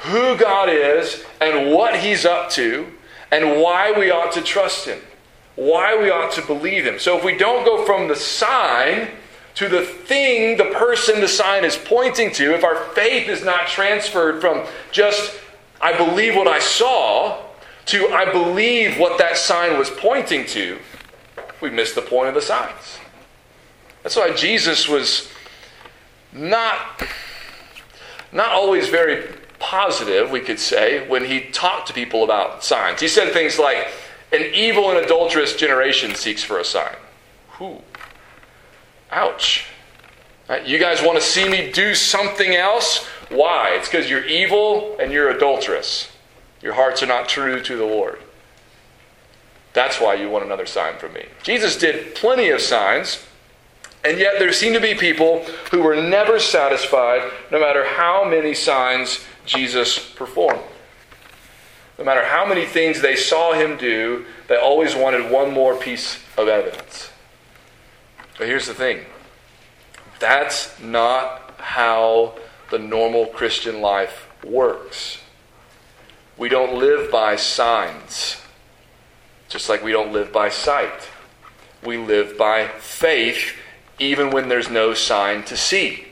who 0.00 0.36
God 0.36 0.68
is 0.68 1.24
and 1.40 1.72
what 1.72 1.98
He's 1.98 2.24
up 2.24 2.50
to 2.50 2.86
and 3.30 3.60
why 3.60 3.92
we 3.92 4.10
ought 4.10 4.32
to 4.32 4.42
trust 4.42 4.86
Him, 4.86 5.00
why 5.56 5.96
we 5.96 6.10
ought 6.10 6.32
to 6.32 6.42
believe 6.42 6.84
Him. 6.84 6.98
So 6.98 7.18
if 7.18 7.24
we 7.24 7.36
don't 7.36 7.64
go 7.64 7.84
from 7.84 8.08
the 8.08 8.16
sign 8.16 9.08
to 9.56 9.68
the 9.68 9.82
thing, 9.82 10.58
the 10.58 10.66
person 10.66 11.20
the 11.20 11.28
sign 11.28 11.64
is 11.64 11.76
pointing 11.76 12.30
to, 12.32 12.54
if 12.54 12.62
our 12.62 12.76
faith 12.94 13.28
is 13.28 13.42
not 13.42 13.66
transferred 13.66 14.40
from 14.40 14.66
just, 14.92 15.38
I 15.80 15.96
believe 15.96 16.36
what 16.36 16.46
I 16.46 16.58
saw, 16.58 17.42
to 17.86 18.08
I 18.08 18.30
believe 18.30 18.98
what 18.98 19.18
that 19.18 19.36
sign 19.38 19.78
was 19.78 19.88
pointing 19.88 20.44
to, 20.46 20.78
we 21.60 21.70
miss 21.70 21.94
the 21.94 22.02
point 22.02 22.28
of 22.28 22.34
the 22.34 22.42
signs. 22.42 22.98
That's 24.02 24.16
why 24.16 24.34
Jesus 24.34 24.88
was 24.88 25.30
not, 26.32 27.02
not 28.30 28.50
always 28.50 28.88
very 28.88 29.26
positive, 29.58 30.30
we 30.30 30.40
could 30.40 30.58
say, 30.58 31.06
when 31.08 31.24
he 31.24 31.40
talked 31.50 31.88
to 31.88 31.92
people 31.94 32.24
about 32.24 32.64
signs. 32.64 33.00
He 33.00 33.08
said 33.08 33.32
things 33.32 33.58
like, 33.58 33.88
An 34.32 34.42
evil 34.54 34.90
and 34.90 35.04
adulterous 35.04 35.56
generation 35.56 36.14
seeks 36.14 36.42
for 36.42 36.58
a 36.58 36.64
sign. 36.64 36.96
Who? 37.52 37.80
Ouch. 39.10 39.66
Right? 40.48 40.66
You 40.66 40.78
guys 40.78 41.02
want 41.02 41.18
to 41.18 41.24
see 41.24 41.48
me 41.48 41.72
do 41.72 41.94
something 41.94 42.54
else? 42.54 43.04
Why? 43.30 43.70
It's 43.74 43.88
because 43.88 44.08
you're 44.08 44.24
evil 44.24 44.96
and 45.00 45.12
you're 45.12 45.30
adulterous. 45.30 46.10
Your 46.62 46.74
hearts 46.74 47.02
are 47.02 47.06
not 47.06 47.28
true 47.28 47.62
to 47.62 47.76
the 47.76 47.84
Lord. 47.84 48.18
That's 49.72 50.00
why 50.00 50.14
you 50.14 50.30
want 50.30 50.44
another 50.44 50.66
sign 50.66 50.96
from 50.98 51.12
me. 51.12 51.26
Jesus 51.42 51.76
did 51.76 52.14
plenty 52.14 52.48
of 52.50 52.60
signs. 52.60 53.24
And 54.04 54.18
yet 54.18 54.38
there 54.38 54.52
seem 54.52 54.72
to 54.72 54.80
be 54.80 54.94
people 54.94 55.44
who 55.70 55.82
were 55.82 55.96
never 55.96 56.38
satisfied 56.38 57.30
no 57.50 57.58
matter 57.58 57.84
how 57.84 58.24
many 58.24 58.54
signs 58.54 59.24
Jesus 59.46 59.98
performed. 59.98 60.60
No 61.98 62.04
matter 62.04 62.24
how 62.24 62.44
many 62.44 62.66
things 62.66 63.00
they 63.00 63.16
saw 63.16 63.54
him 63.54 63.76
do, 63.76 64.26
they 64.48 64.56
always 64.56 64.94
wanted 64.94 65.30
one 65.30 65.52
more 65.52 65.76
piece 65.76 66.18
of 66.36 66.48
evidence. 66.48 67.10
But 68.38 68.48
here's 68.48 68.66
the 68.66 68.74
thing 68.74 69.04
that's 70.18 70.78
not 70.80 71.54
how 71.58 72.34
the 72.70 72.78
normal 72.78 73.26
Christian 73.26 73.80
life 73.80 74.28
works. 74.44 75.18
We 76.36 76.48
don't 76.48 76.78
live 76.78 77.10
by 77.10 77.36
signs, 77.36 78.42
just 79.48 79.68
like 79.68 79.82
we 79.82 79.92
don't 79.92 80.12
live 80.12 80.32
by 80.32 80.50
sight. 80.50 81.08
We 81.82 81.96
live 81.96 82.36
by 82.36 82.68
faith 82.68 83.54
even 83.98 84.30
when 84.30 84.48
there's 84.48 84.68
no 84.68 84.92
sign 84.92 85.42
to 85.44 85.56
see. 85.56 86.05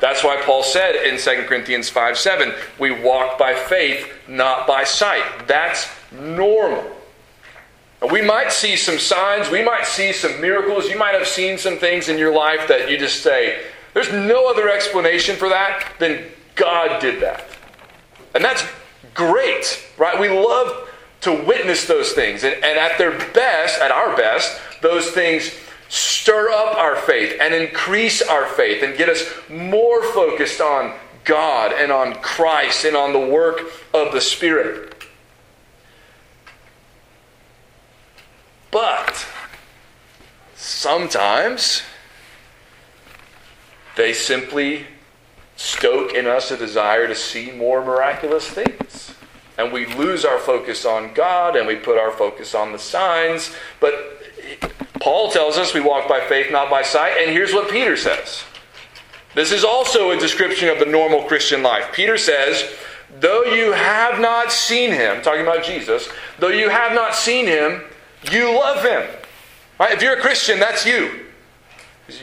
That's 0.00 0.24
why 0.24 0.40
Paul 0.42 0.62
said 0.62 0.94
in 0.96 1.18
2 1.18 1.44
Corinthians 1.46 1.88
5 1.88 2.16
7, 2.16 2.54
we 2.78 2.90
walk 2.90 3.38
by 3.38 3.54
faith, 3.54 4.10
not 4.26 4.66
by 4.66 4.84
sight. 4.84 5.46
That's 5.46 5.88
normal. 6.10 6.84
We 8.10 8.22
might 8.22 8.50
see 8.50 8.76
some 8.76 8.98
signs, 8.98 9.50
we 9.50 9.62
might 9.62 9.84
see 9.84 10.12
some 10.12 10.40
miracles, 10.40 10.88
you 10.88 10.98
might 10.98 11.14
have 11.14 11.28
seen 11.28 11.58
some 11.58 11.76
things 11.76 12.08
in 12.08 12.16
your 12.16 12.34
life 12.34 12.66
that 12.68 12.90
you 12.90 12.96
just 12.96 13.22
say, 13.22 13.62
there's 13.92 14.10
no 14.10 14.48
other 14.48 14.70
explanation 14.70 15.36
for 15.36 15.50
that 15.50 15.86
than 15.98 16.24
God 16.54 17.00
did 17.00 17.20
that. 17.20 17.44
And 18.34 18.42
that's 18.42 18.64
great, 19.12 19.86
right? 19.98 20.18
We 20.18 20.30
love 20.30 20.88
to 21.22 21.32
witness 21.44 21.86
those 21.86 22.12
things. 22.12 22.42
And, 22.44 22.54
and 22.54 22.78
at 22.78 22.96
their 22.96 23.18
best, 23.32 23.80
at 23.80 23.90
our 23.90 24.16
best, 24.16 24.58
those 24.80 25.10
things 25.10 25.50
stir 25.90 26.48
up 26.50 26.76
our 26.76 26.94
faith 26.94 27.36
and 27.40 27.52
increase 27.52 28.22
our 28.22 28.46
faith 28.46 28.82
and 28.82 28.96
get 28.96 29.08
us 29.08 29.24
more 29.48 30.02
focused 30.02 30.60
on 30.60 30.94
God 31.24 31.72
and 31.72 31.90
on 31.90 32.14
Christ 32.14 32.84
and 32.84 32.96
on 32.96 33.12
the 33.12 33.18
work 33.18 33.62
of 33.92 34.12
the 34.12 34.20
Spirit. 34.20 35.04
But 38.70 39.26
sometimes 40.54 41.82
they 43.96 44.12
simply 44.12 44.86
stoke 45.56 46.14
in 46.14 46.26
us 46.26 46.52
a 46.52 46.56
desire 46.56 47.08
to 47.08 47.14
see 47.16 47.50
more 47.50 47.84
miraculous 47.84 48.48
things. 48.48 49.14
And 49.58 49.72
we 49.72 49.86
lose 49.86 50.24
our 50.24 50.38
focus 50.38 50.86
on 50.86 51.12
God 51.12 51.56
and 51.56 51.66
we 51.66 51.74
put 51.74 51.98
our 51.98 52.12
focus 52.12 52.54
on 52.54 52.70
the 52.70 52.78
signs. 52.78 53.52
But 53.80 54.19
Paul 55.00 55.30
tells 55.30 55.56
us 55.56 55.72
we 55.72 55.80
walk 55.80 56.08
by 56.08 56.20
faith, 56.20 56.52
not 56.52 56.70
by 56.70 56.82
sight. 56.82 57.16
And 57.20 57.30
here's 57.30 57.52
what 57.52 57.70
Peter 57.70 57.96
says 57.96 58.44
this 59.34 59.52
is 59.52 59.64
also 59.64 60.10
a 60.10 60.18
description 60.18 60.68
of 60.68 60.78
the 60.78 60.86
normal 60.86 61.22
Christian 61.22 61.62
life. 61.62 61.92
Peter 61.92 62.18
says, 62.18 62.72
Though 63.20 63.44
you 63.44 63.72
have 63.72 64.20
not 64.20 64.52
seen 64.52 64.90
him, 64.90 65.22
talking 65.22 65.42
about 65.42 65.64
Jesus, 65.64 66.08
though 66.38 66.48
you 66.48 66.68
have 66.68 66.92
not 66.92 67.14
seen 67.14 67.46
him, 67.46 67.82
you 68.30 68.54
love 68.54 68.84
him. 68.84 69.08
Right? 69.78 69.92
If 69.92 70.02
you're 70.02 70.16
a 70.16 70.20
Christian, 70.20 70.58
that's 70.58 70.84
you. 70.84 71.26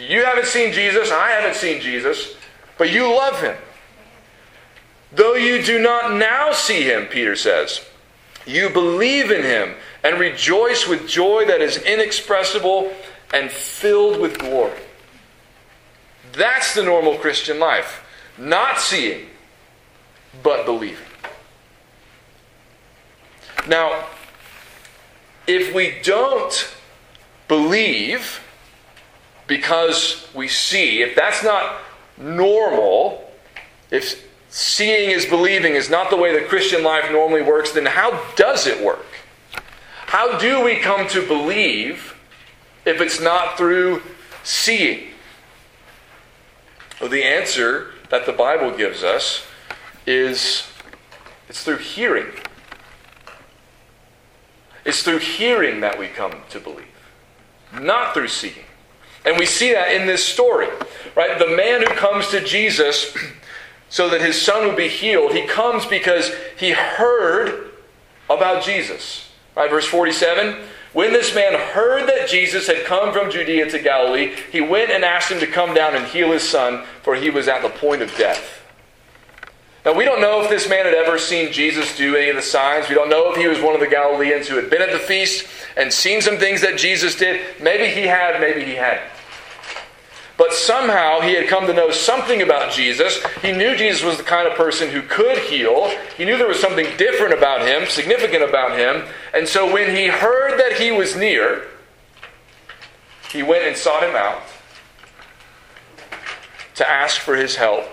You 0.07 0.25
haven't 0.25 0.47
seen 0.47 0.73
Jesus, 0.73 1.11
I 1.11 1.29
haven't 1.29 1.55
seen 1.55 1.81
Jesus, 1.81 2.35
but 2.77 2.91
you 2.91 3.03
love 3.03 3.41
him. 3.41 3.55
Though 5.13 5.35
you 5.35 5.63
do 5.63 5.79
not 5.79 6.13
now 6.13 6.51
see 6.51 6.83
him, 6.83 7.05
Peter 7.05 7.35
says, 7.35 7.81
you 8.45 8.69
believe 8.69 9.31
in 9.31 9.43
him 9.43 9.75
and 10.07 10.21
rejoice 10.21 10.87
with 10.87 11.05
joy 11.05 11.43
that 11.43 11.59
is 11.59 11.75
inexpressible 11.83 12.89
and 13.33 13.51
filled 13.51 14.21
with 14.21 14.39
glory. 14.39 14.79
That's 16.31 16.73
the 16.73 16.83
normal 16.83 17.17
Christian 17.17 17.59
life. 17.59 18.05
Not 18.37 18.79
seeing, 18.79 19.27
but 20.41 20.65
believing. 20.65 21.05
Now, 23.67 24.05
if 25.45 25.75
we 25.75 25.95
don't 26.03 26.73
believe 27.49 28.39
because 29.45 30.25
we 30.33 30.47
see, 30.47 31.01
if 31.01 31.17
that's 31.17 31.43
not 31.43 31.81
normal, 32.15 33.29
if 33.91 34.25
seeing 34.47 35.09
is 35.11 35.25
believing 35.25 35.73
is 35.73 35.89
not 35.89 36.09
the 36.09 36.15
way 36.15 36.33
the 36.33 36.47
Christian 36.47 36.81
life 36.81 37.11
normally 37.11 37.41
works, 37.41 37.73
then 37.73 37.85
how 37.85 38.23
does 38.37 38.67
it 38.67 38.81
work? 38.81 39.05
How 40.07 40.37
do 40.37 40.63
we 40.63 40.77
come 40.77 41.05
to 41.09 41.27
believe 41.27 42.15
if 42.85 43.01
it's 43.01 43.19
not 43.19 43.57
through 43.57 44.01
seeing? 44.41 45.09
Well, 47.01 47.09
the 47.09 47.25
answer 47.25 47.91
that 48.09 48.25
the 48.25 48.31
Bible 48.31 48.71
gives 48.71 49.03
us 49.03 49.45
is 50.05 50.65
it's 51.49 51.61
through 51.61 51.79
hearing. 51.79 52.27
It's 54.85 55.03
through 55.03 55.19
hearing 55.19 55.81
that 55.81 55.99
we 55.99 56.07
come 56.07 56.35
to 56.51 56.59
believe, 56.61 56.87
not 57.73 58.13
through 58.13 58.29
seeing. 58.29 58.63
And 59.25 59.37
we 59.37 59.45
see 59.45 59.73
that 59.73 59.91
in 59.91 60.07
this 60.07 60.23
story, 60.23 60.69
right? 61.17 61.37
The 61.37 61.53
man 61.53 61.81
who 61.81 61.93
comes 61.95 62.29
to 62.29 62.41
Jesus 62.41 63.13
so 63.89 64.07
that 64.07 64.21
his 64.21 64.41
son 64.41 64.67
would 64.67 64.77
be 64.77 64.87
healed, 64.87 65.33
he 65.33 65.45
comes 65.45 65.85
because 65.85 66.31
he 66.57 66.71
heard 66.71 67.71
about 68.29 68.63
Jesus. 68.63 69.26
Right? 69.57 69.71
Verse 69.71 69.87
47 69.87 70.55
When 70.93 71.11
this 71.11 71.33
man 71.33 71.59
heard 71.59 72.07
that 72.07 72.29
Jesus 72.29 72.67
had 72.67 72.85
come 72.85 73.11
from 73.11 73.31
Judea 73.31 73.71
to 73.71 73.79
Galilee, 73.79 74.35
he 74.51 74.61
went 74.61 74.91
and 74.91 75.03
asked 75.03 75.31
him 75.31 75.39
to 75.39 75.47
come 75.47 75.73
down 75.73 75.95
and 75.95 76.05
heal 76.05 76.31
his 76.31 76.43
son, 76.43 76.85
for 77.01 77.15
he 77.15 77.31
was 77.31 77.47
at 77.47 77.63
the 77.63 77.69
point 77.69 78.03
of 78.03 78.15
death. 78.15 78.61
Now, 79.83 79.93
we 79.93 80.05
don't 80.05 80.21
know 80.21 80.43
if 80.43 80.49
this 80.49 80.69
man 80.69 80.85
had 80.85 80.93
ever 80.93 81.17
seen 81.17 81.51
Jesus 81.51 81.95
do 81.97 82.15
any 82.15 82.29
of 82.29 82.35
the 82.35 82.41
signs. 82.41 82.87
We 82.87 82.93
don't 82.93 83.09
know 83.09 83.31
if 83.31 83.37
he 83.37 83.47
was 83.47 83.59
one 83.59 83.73
of 83.73 83.79
the 83.79 83.87
Galileans 83.87 84.47
who 84.47 84.57
had 84.57 84.69
been 84.69 84.81
at 84.81 84.91
the 84.91 84.99
feast 84.99 85.47
and 85.75 85.91
seen 85.91 86.21
some 86.21 86.37
things 86.37 86.61
that 86.61 86.77
Jesus 86.77 87.15
did. 87.15 87.41
Maybe 87.59 87.87
he 87.87 88.05
had, 88.05 88.39
maybe 88.39 88.63
he 88.63 88.75
hadn't. 88.75 89.09
But 90.37 90.53
somehow 90.53 91.21
he 91.21 91.33
had 91.33 91.47
come 91.47 91.65
to 91.65 91.73
know 91.73 91.89
something 91.89 92.41
about 92.41 92.71
Jesus. 92.71 93.23
He 93.41 93.51
knew 93.51 93.75
Jesus 93.75 94.03
was 94.03 94.17
the 94.17 94.23
kind 94.23 94.47
of 94.47 94.53
person 94.53 94.89
who 94.89 95.01
could 95.01 95.37
heal. 95.39 95.91
He 96.15 96.25
knew 96.25 96.37
there 96.37 96.47
was 96.47 96.59
something 96.59 96.85
different 96.97 97.33
about 97.33 97.67
him, 97.67 97.87
significant 97.87 98.43
about 98.43 98.77
him. 98.77 99.03
And 99.33 99.47
so 99.47 99.71
when 99.71 99.95
he 99.95 100.07
heard 100.07 100.59
that 100.59 100.73
he 100.73 100.91
was 100.91 101.15
near, 101.15 101.67
he 103.31 103.41
went 103.41 103.65
and 103.65 103.75
sought 103.75 104.03
him 104.03 104.15
out 104.15 104.43
to 106.75 106.87
ask 106.87 107.19
for 107.19 107.35
his 107.35 107.55
help 107.55 107.87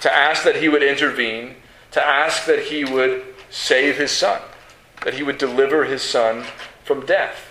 to 0.00 0.12
ask 0.12 0.44
that 0.44 0.56
he 0.56 0.68
would 0.68 0.82
intervene, 0.82 1.56
to 1.92 2.02
ask 2.02 2.46
that 2.46 2.64
he 2.64 2.84
would 2.84 3.22
save 3.50 3.96
his 3.96 4.10
son, 4.10 4.40
that 5.04 5.14
he 5.14 5.22
would 5.22 5.38
deliver 5.38 5.84
his 5.84 6.02
son 6.02 6.44
from 6.84 7.04
death. 7.06 7.49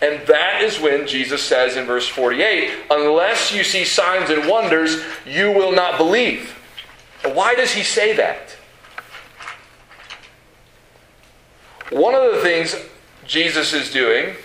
And 0.00 0.24
that 0.28 0.62
is 0.62 0.80
when 0.80 1.06
Jesus 1.06 1.42
says 1.42 1.76
in 1.76 1.84
verse 1.84 2.06
48 2.06 2.72
unless 2.90 3.52
you 3.52 3.64
see 3.64 3.84
signs 3.84 4.30
and 4.30 4.48
wonders, 4.48 5.02
you 5.26 5.50
will 5.50 5.72
not 5.72 5.98
believe. 5.98 6.54
Why 7.24 7.54
does 7.54 7.72
he 7.72 7.82
say 7.82 8.14
that? 8.16 8.56
One 11.90 12.14
of 12.14 12.34
the 12.34 12.40
things 12.40 12.76
Jesus 13.26 13.72
is 13.72 13.90
doing 13.90 14.36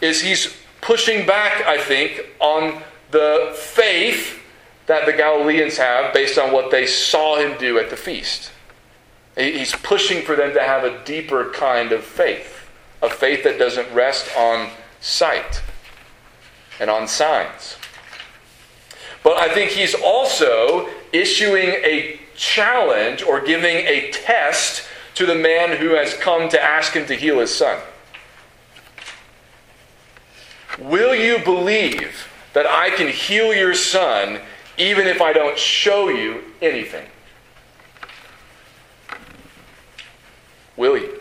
is 0.00 0.20
he's 0.20 0.56
pushing 0.80 1.26
back, 1.26 1.64
I 1.66 1.78
think, 1.78 2.26
on 2.40 2.82
the 3.10 3.54
faith 3.56 4.42
that 4.86 5.06
the 5.06 5.12
Galileans 5.12 5.76
have 5.76 6.14
based 6.14 6.38
on 6.38 6.52
what 6.52 6.70
they 6.70 6.86
saw 6.86 7.36
him 7.36 7.58
do 7.58 7.78
at 7.78 7.90
the 7.90 7.96
feast. 7.96 8.50
He's 9.36 9.74
pushing 9.76 10.24
for 10.24 10.34
them 10.34 10.54
to 10.54 10.62
have 10.62 10.82
a 10.82 11.04
deeper 11.04 11.50
kind 11.50 11.92
of 11.92 12.02
faith, 12.02 12.68
a 13.02 13.10
faith 13.10 13.44
that 13.44 13.58
doesn't 13.58 13.92
rest 13.92 14.34
on 14.36 14.70
sight 15.00 15.62
and 16.80 16.90
on 16.90 17.08
signs. 17.08 17.76
But 19.22 19.36
I 19.36 19.52
think 19.52 19.70
he's 19.70 19.94
also 19.94 20.88
issuing 21.12 21.68
a 21.68 22.20
challenge 22.36 23.22
or 23.22 23.40
giving 23.40 23.76
a 23.76 24.10
test 24.10 24.84
to 25.16 25.26
the 25.26 25.34
man 25.34 25.76
who 25.76 25.90
has 25.90 26.14
come 26.14 26.48
to 26.50 26.62
ask 26.62 26.92
him 26.92 27.06
to 27.06 27.14
heal 27.14 27.40
his 27.40 27.54
son. 27.54 27.80
Will 30.78 31.14
you 31.14 31.38
believe 31.44 32.28
that 32.52 32.66
I 32.66 32.90
can 32.90 33.08
heal 33.08 33.52
your 33.52 33.74
son 33.74 34.40
even 34.76 35.08
if 35.08 35.20
I 35.20 35.32
don't 35.32 35.58
show 35.58 36.08
you 36.08 36.44
anything? 36.62 37.06
Will 40.76 40.96
you? 40.96 41.20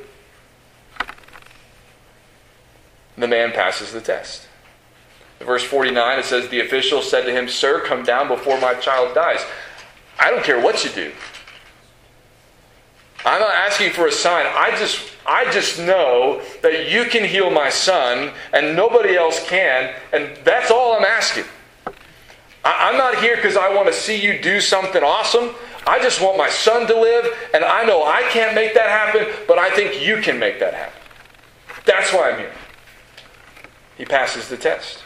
The 3.18 3.28
man 3.28 3.52
passes 3.52 3.92
the 3.92 4.02
test. 4.02 4.48
Verse 5.40 5.64
49, 5.64 6.20
it 6.20 6.26
says, 6.26 6.50
The 6.50 6.62
official 6.62 7.02
said 7.02 7.26
to 7.26 7.32
him, 7.32 7.48
Sir, 7.48 7.82
come 7.82 8.04
down 8.04 8.28
before 8.28 8.60
my 8.60 8.74
child 8.76 9.14
dies. 9.16 9.44
I 10.20 10.32
don't 10.32 10.44
care 10.44 10.60
what 10.60 10.84
you 10.84 10.92
do. 10.92 11.12
I'm 13.26 13.40
not 13.40 13.54
asking 13.54 13.92
for 13.92 14.08
a 14.08 14.12
sign. 14.12 14.46
I 14.48 14.76
just, 14.78 15.12
I 15.26 15.52
just 15.52 15.80
know 15.80 16.42
that 16.62 16.90
you 16.92 17.06
can 17.06 17.24
heal 17.24 17.52
my 17.52 17.70
son 17.70 18.32
and 18.54 18.76
nobody 18.76 19.16
else 19.16 19.46
can, 19.48 19.94
and 20.14 20.38
that's 20.44 20.72
all 20.72 20.96
I'm 20.96 21.04
asking. 21.04 21.44
I'm 22.64 22.98
not 22.98 23.22
here 23.22 23.36
because 23.36 23.58
I 23.58 23.74
want 23.74 23.88
to 23.88 23.94
see 23.94 24.22
you 24.22 24.42
do 24.42 24.60
something 24.60 25.04
awesome. 25.04 25.54
I 25.86 26.00
just 26.00 26.22
want 26.22 26.38
my 26.38 26.50
son 26.50 26.86
to 26.88 27.00
live, 27.00 27.26
and 27.54 27.64
I 27.64 27.86
know 27.86 28.04
I 28.04 28.24
can't 28.30 28.56
make 28.56 28.74
that 28.74 28.90
happen, 28.90 29.34
but 29.48 29.58
I 29.58 29.70
think 29.72 30.06
you 30.06 30.22
can 30.22 30.38
make 30.38 30.60
that 30.60 30.74
happen. 30.74 31.00
That's 31.86 32.12
why 32.12 32.32
I'm 32.32 32.40
here. 32.40 32.52
He 33.98 34.06
passes 34.06 34.48
the 34.48 34.58
test. 34.58 35.04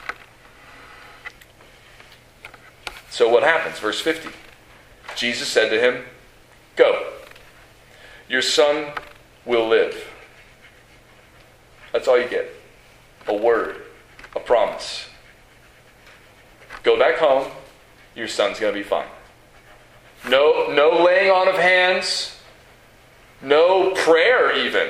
So 3.09 3.29
what 3.29 3.43
happens? 3.43 3.79
Verse 3.79 4.01
50. 4.01 4.29
Jesus 5.15 5.47
said 5.47 5.69
to 5.69 5.79
him, 5.79 6.03
Go. 6.75 7.11
Your 8.27 8.41
son 8.41 8.91
will 9.45 9.67
live. 9.67 10.07
That's 11.91 12.07
all 12.07 12.19
you 12.19 12.27
get. 12.27 12.49
A 13.27 13.35
word, 13.35 13.81
a 14.35 14.39
promise. 14.39 15.07
Go 16.83 16.97
back 16.97 17.17
home. 17.17 17.49
Your 18.15 18.27
son's 18.27 18.59
going 18.59 18.73
to 18.73 18.79
be 18.79 18.83
fine. 18.83 19.07
No, 20.29 20.71
no 20.71 21.03
laying 21.03 21.31
on 21.31 21.47
of 21.47 21.55
hands. 21.55 22.37
No 23.41 23.91
prayer, 23.91 24.55
even. 24.55 24.89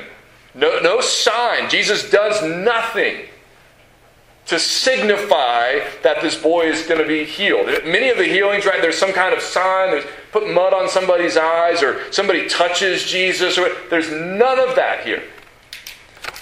No, 0.53 0.79
no 0.79 1.01
sign. 1.01 1.69
Jesus 1.69 2.09
does 2.09 2.43
nothing 2.43 3.27
to 4.47 4.59
signify 4.59 5.79
that 6.03 6.21
this 6.21 6.41
boy 6.41 6.63
is 6.63 6.85
going 6.87 6.99
to 6.99 7.07
be 7.07 7.23
healed. 7.23 7.67
Many 7.85 8.09
of 8.09 8.17
the 8.17 8.25
healings, 8.25 8.65
right, 8.65 8.81
there's 8.81 8.97
some 8.97 9.13
kind 9.13 9.33
of 9.33 9.41
sign, 9.41 9.91
there's 9.91 10.05
put 10.31 10.51
mud 10.51 10.73
on 10.73 10.89
somebody's 10.89 11.37
eyes, 11.37 11.81
or 11.83 12.11
somebody 12.11 12.47
touches 12.47 13.03
Jesus, 13.03 13.57
or 13.57 13.69
there's 13.89 14.11
none 14.11 14.59
of 14.59 14.75
that 14.75 15.05
here. 15.05 15.23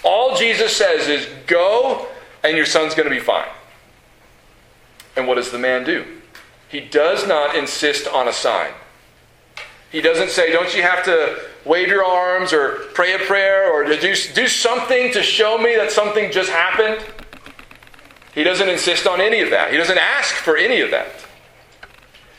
All 0.03 0.35
Jesus 0.35 0.75
says 0.75 1.07
is, 1.07 1.27
go, 1.45 2.07
and 2.43 2.55
your 2.55 2.65
son's 2.65 2.95
going 2.95 3.09
to 3.09 3.13
be 3.13 3.21
fine. 3.21 3.49
And 5.15 5.27
what 5.27 5.35
does 5.35 5.51
the 5.51 5.59
man 5.59 5.83
do? 5.83 6.05
He 6.69 6.79
does 6.79 7.27
not 7.27 7.55
insist 7.55 8.07
on 8.07 8.27
a 8.27 8.33
sign. 8.33 8.71
He 9.91 10.01
doesn't 10.01 10.29
say, 10.29 10.51
don't 10.51 10.73
you 10.75 10.83
have 10.83 11.03
to 11.05 11.39
wave 11.65 11.87
your 11.87 12.05
arms 12.05 12.53
or 12.53 12.85
pray 12.93 13.15
a 13.15 13.19
prayer 13.19 13.71
or 13.71 13.83
do, 13.83 13.97
do 13.97 14.47
something 14.47 15.11
to 15.11 15.23
show 15.23 15.57
me 15.57 15.75
that 15.75 15.91
something 15.91 16.31
just 16.31 16.49
happened? 16.49 17.03
He 18.33 18.43
doesn't 18.43 18.69
insist 18.69 19.07
on 19.07 19.21
any 19.21 19.41
of 19.41 19.49
that. 19.49 19.71
He 19.71 19.77
doesn't 19.77 19.97
ask 19.97 20.33
for 20.33 20.55
any 20.55 20.81
of 20.81 20.91
that. 20.91 21.07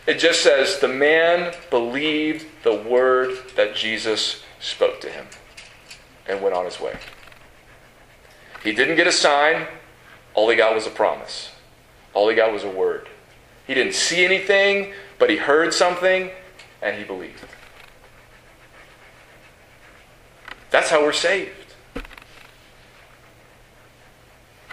It 0.07 0.19
just 0.19 0.43
says 0.43 0.79
the 0.79 0.89
man 0.89 1.55
believed 1.71 2.47
the 2.63 2.75
word 2.75 3.37
that 3.57 3.75
Jesus 3.75 4.43
spoke 4.59 5.01
to 5.01 5.09
him 5.11 5.27
and 6.27 6.43
went 6.43 6.55
on 6.55 6.65
his 6.65 6.81
way. 6.81 6.97
He 8.63 8.73
didn't 8.73 8.97
get 8.97 9.07
a 9.07 9.13
sign, 9.13 9.67
all 10.35 10.49
he 10.49 10.57
got 10.57 10.75
was 10.75 10.87
a 10.87 10.91
promise. 10.91 11.51
All 12.15 12.29
he 12.29 12.37
got 12.37 12.53
was 12.53 12.65
a 12.65 12.71
word. 12.71 13.09
He 13.67 13.75
didn't 13.75 13.95
see 13.95 14.25
anything, 14.25 14.93
but 15.19 15.31
he 15.31 15.37
heard 15.37 15.73
something 15.73 16.31
and 16.83 16.97
he 16.97 17.05
believed. 17.05 17.45
That's 20.71 20.91
how 20.91 21.03
we're 21.03 21.13
saved. 21.13 21.60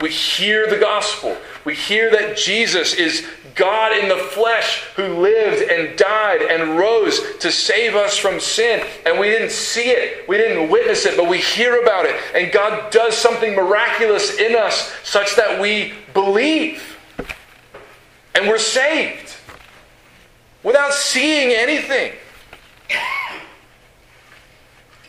We 0.01 0.11
hear 0.11 0.69
the 0.69 0.77
gospel. 0.77 1.35
We 1.65 1.73
hear 1.73 2.11
that 2.11 2.37
Jesus 2.37 2.93
is 2.93 3.25
God 3.55 3.97
in 3.97 4.07
the 4.07 4.15
flesh 4.17 4.83
who 4.95 5.19
lived 5.19 5.69
and 5.69 5.97
died 5.97 6.43
and 6.43 6.77
rose 6.77 7.19
to 7.39 7.51
save 7.51 7.95
us 7.95 8.15
from 8.15 8.39
sin. 8.39 8.85
And 9.05 9.19
we 9.19 9.27
didn't 9.27 9.49
see 9.49 9.89
it, 9.89 10.29
we 10.29 10.37
didn't 10.37 10.69
witness 10.69 11.05
it, 11.05 11.17
but 11.17 11.27
we 11.27 11.39
hear 11.39 11.81
about 11.81 12.05
it. 12.05 12.15
And 12.35 12.51
God 12.51 12.91
does 12.91 13.17
something 13.17 13.55
miraculous 13.55 14.37
in 14.37 14.55
us 14.55 14.93
such 15.03 15.35
that 15.35 15.59
we 15.59 15.93
believe. 16.13 16.97
And 18.35 18.47
we're 18.47 18.59
saved 18.59 19.35
without 20.61 20.93
seeing 20.93 21.49
anything. 21.51 22.13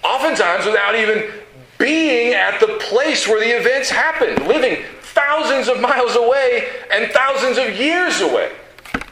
Oftentimes, 0.02 0.64
without 0.64 0.94
even 0.94 1.30
being 1.78 2.34
at 2.34 2.60
the 2.60 2.78
place 2.80 3.26
where 3.26 3.40
the 3.40 3.56
events 3.56 3.88
happened, 3.88 4.46
living 4.46 4.84
thousands 5.00 5.68
of 5.68 5.80
miles 5.80 6.16
away 6.16 6.68
and 6.92 7.10
thousands 7.12 7.58
of 7.58 7.78
years 7.78 8.20
away 8.20 8.52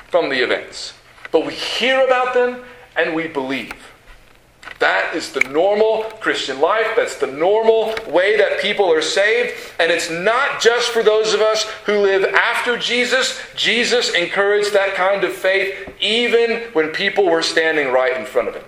from 0.09 0.29
the 0.29 0.43
events. 0.43 0.95
But 1.33 1.47
we 1.47 1.55
hear 1.55 2.05
about 2.05 2.35
them 2.35 2.65
and 2.97 3.15
we 3.15 3.29
believe. 3.29 3.73
That 4.79 5.15
is 5.15 5.33
the 5.33 5.41
normal 5.41 6.03
Christian 6.21 6.61
life. 6.61 6.89
That's 6.97 7.17
the 7.17 7.27
normal 7.27 7.95
way 8.09 8.37
that 8.37 8.61
people 8.61 8.93
are 8.93 9.01
saved. 9.01 9.55
And 9.81 9.91
it's 9.91 10.11
not 10.11 10.61
just 10.61 10.91
for 10.91 11.03
those 11.03 11.33
of 11.33 11.41
us 11.41 11.65
who 11.87 12.01
live 12.01 12.25
after 12.35 12.77
Jesus. 12.77 13.41
Jesus 13.55 14.13
encouraged 14.13 14.75
that 14.75 14.95
kind 14.95 15.25
of 15.25 15.33
faith 15.33 15.95
even 16.01 16.63
when 16.73 16.91
people 16.91 17.25
were 17.25 17.43
standing 17.43 17.91
right 17.91 18.17
in 18.17 18.27
front 18.27 18.49
of 18.49 18.55
him. 18.55 18.65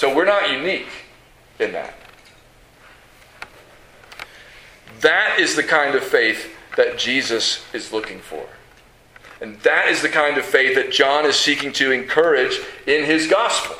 So 0.00 0.16
we're 0.16 0.24
not 0.24 0.50
unique 0.50 0.88
in 1.58 1.72
that. 1.72 1.92
That 5.02 5.38
is 5.38 5.56
the 5.56 5.62
kind 5.62 5.94
of 5.94 6.02
faith 6.02 6.56
that 6.78 6.96
Jesus 6.96 7.62
is 7.74 7.92
looking 7.92 8.20
for. 8.20 8.46
And 9.42 9.60
that 9.60 9.88
is 9.88 10.00
the 10.00 10.08
kind 10.08 10.38
of 10.38 10.46
faith 10.46 10.74
that 10.76 10.90
John 10.90 11.26
is 11.26 11.36
seeking 11.36 11.70
to 11.74 11.92
encourage 11.92 12.58
in 12.86 13.04
his 13.04 13.26
gospel. 13.26 13.76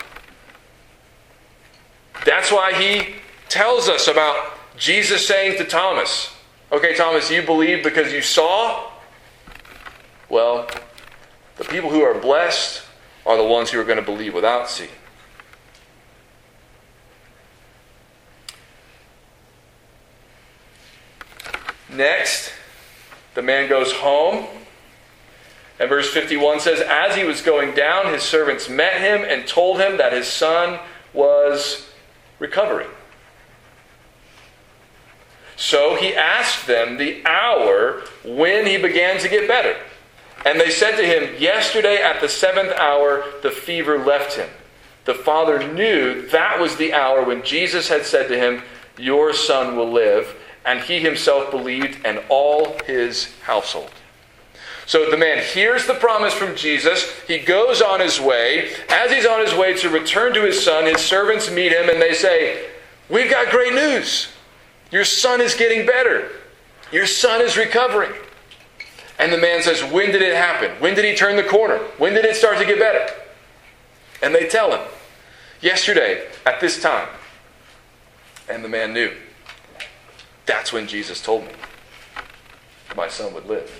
That's 2.27 2.53
why 2.53 2.75
he 2.75 3.15
tells 3.49 3.89
us 3.89 4.07
about 4.07 4.59
Jesus 4.77 5.27
saying 5.27 5.57
to 5.57 5.65
Thomas, 5.65 6.35
Okay, 6.71 6.95
Thomas, 6.95 7.31
you 7.31 7.41
believe 7.41 7.83
because 7.83 8.13
you 8.13 8.21
saw? 8.21 8.91
Well, 10.29 10.69
the 11.57 11.65
people 11.65 11.89
who 11.89 12.03
are 12.03 12.21
blessed 12.21 12.83
are 13.25 13.39
the 13.39 13.45
ones 13.45 13.71
who 13.71 13.81
are 13.81 13.85
going 13.85 13.97
to 13.97 14.05
believe 14.05 14.35
without 14.35 14.69
seeing. 14.69 14.91
Next, 22.01 22.51
the 23.35 23.43
man 23.43 23.69
goes 23.69 23.93
home. 23.93 24.47
And 25.79 25.87
verse 25.91 26.11
51 26.11 26.61
says, 26.61 26.81
As 26.81 27.15
he 27.15 27.25
was 27.25 27.43
going 27.43 27.75
down, 27.75 28.11
his 28.11 28.23
servants 28.23 28.71
met 28.71 29.03
him 29.03 29.23
and 29.23 29.47
told 29.47 29.79
him 29.81 29.99
that 29.99 30.15
his 30.15 30.27
son 30.27 30.81
was 31.13 31.91
recovering. 32.39 32.89
So 35.57 35.95
he 35.95 36.15
asked 36.15 36.67
them 36.67 36.97
the 36.97 37.23
hour 37.27 38.03
when 38.25 38.65
he 38.65 38.79
began 38.79 39.21
to 39.21 39.29
get 39.29 39.47
better. 39.47 39.77
And 40.47 40.59
they 40.59 40.71
said 40.71 40.97
to 40.97 41.05
him, 41.05 41.39
Yesterday 41.39 42.01
at 42.01 42.23
the 42.23 42.31
seventh 42.31 42.73
hour, 42.79 43.25
the 43.43 43.51
fever 43.51 43.99
left 43.99 44.37
him. 44.39 44.49
The 45.05 45.13
father 45.13 45.71
knew 45.71 46.27
that 46.29 46.59
was 46.59 46.77
the 46.77 46.95
hour 46.95 47.23
when 47.23 47.43
Jesus 47.43 47.89
had 47.91 48.07
said 48.07 48.29
to 48.29 48.39
him, 48.39 48.63
Your 48.97 49.35
son 49.35 49.77
will 49.77 49.93
live 49.93 50.35
and 50.65 50.81
he 50.81 51.01
himself 51.01 51.51
believed, 51.51 52.05
and 52.05 52.23
all 52.29 52.77
his 52.87 53.35
household. 53.43 53.91
So 54.91 55.09
the 55.09 55.17
man 55.17 55.43
hears 55.43 55.87
the 55.87 55.95
promise 55.95 56.35
from 56.35 56.57
Jesus. 56.57 57.09
He 57.29 57.39
goes 57.39 57.81
on 57.81 58.01
his 58.01 58.21
way. 58.21 58.73
As 58.89 59.13
he's 59.13 59.25
on 59.25 59.41
his 59.41 59.55
way 59.55 59.75
to 59.75 59.89
return 59.89 60.35
to 60.35 60.43
his 60.43 60.63
son, 60.65 60.87
his 60.87 61.01
servants 61.01 61.49
meet 61.49 61.71
him 61.71 61.89
and 61.89 62.03
they 62.03 62.13
say, 62.13 62.69
We've 63.09 63.31
got 63.31 63.53
great 63.53 63.73
news. 63.73 64.29
Your 64.91 65.05
son 65.05 65.41
is 65.41 65.55
getting 65.55 65.87
better. 65.87 66.33
Your 66.91 67.07
son 67.07 67.41
is 67.41 67.57
recovering. 67.57 68.13
And 69.21 69.33
the 69.33 69.39
man 69.39 69.63
says, 69.63 69.81
When 69.85 70.11
did 70.11 70.23
it 70.23 70.35
happen? 70.35 70.73
When 70.81 70.95
did 70.95 71.05
he 71.05 71.15
turn 71.15 71.37
the 71.37 71.45
corner? 71.45 71.79
When 71.99 72.13
did 72.13 72.25
it 72.25 72.35
start 72.35 72.59
to 72.59 72.65
get 72.65 72.81
better? 72.81 73.15
And 74.23 74.35
they 74.35 74.49
tell 74.49 74.73
him, 74.73 74.81
Yesterday, 75.61 76.27
at 76.45 76.61
this 76.61 76.83
time. 76.83 77.09
And 78.49 78.65
the 78.65 78.69
man 78.69 78.93
knew. 78.93 79.13
That's 80.51 80.73
when 80.73 80.89
Jesus 80.89 81.23
told 81.23 81.45
me 81.45 81.53
my 82.97 83.07
son 83.07 83.33
would 83.35 83.47
live. 83.47 83.71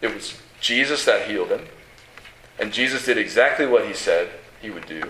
It 0.00 0.14
was 0.14 0.40
Jesus 0.60 1.04
that 1.04 1.28
healed 1.28 1.48
him, 1.48 1.66
and 2.60 2.72
Jesus 2.72 3.06
did 3.06 3.18
exactly 3.18 3.66
what 3.66 3.88
he 3.88 3.92
said 3.92 4.30
he 4.62 4.70
would 4.70 4.86
do. 4.86 5.02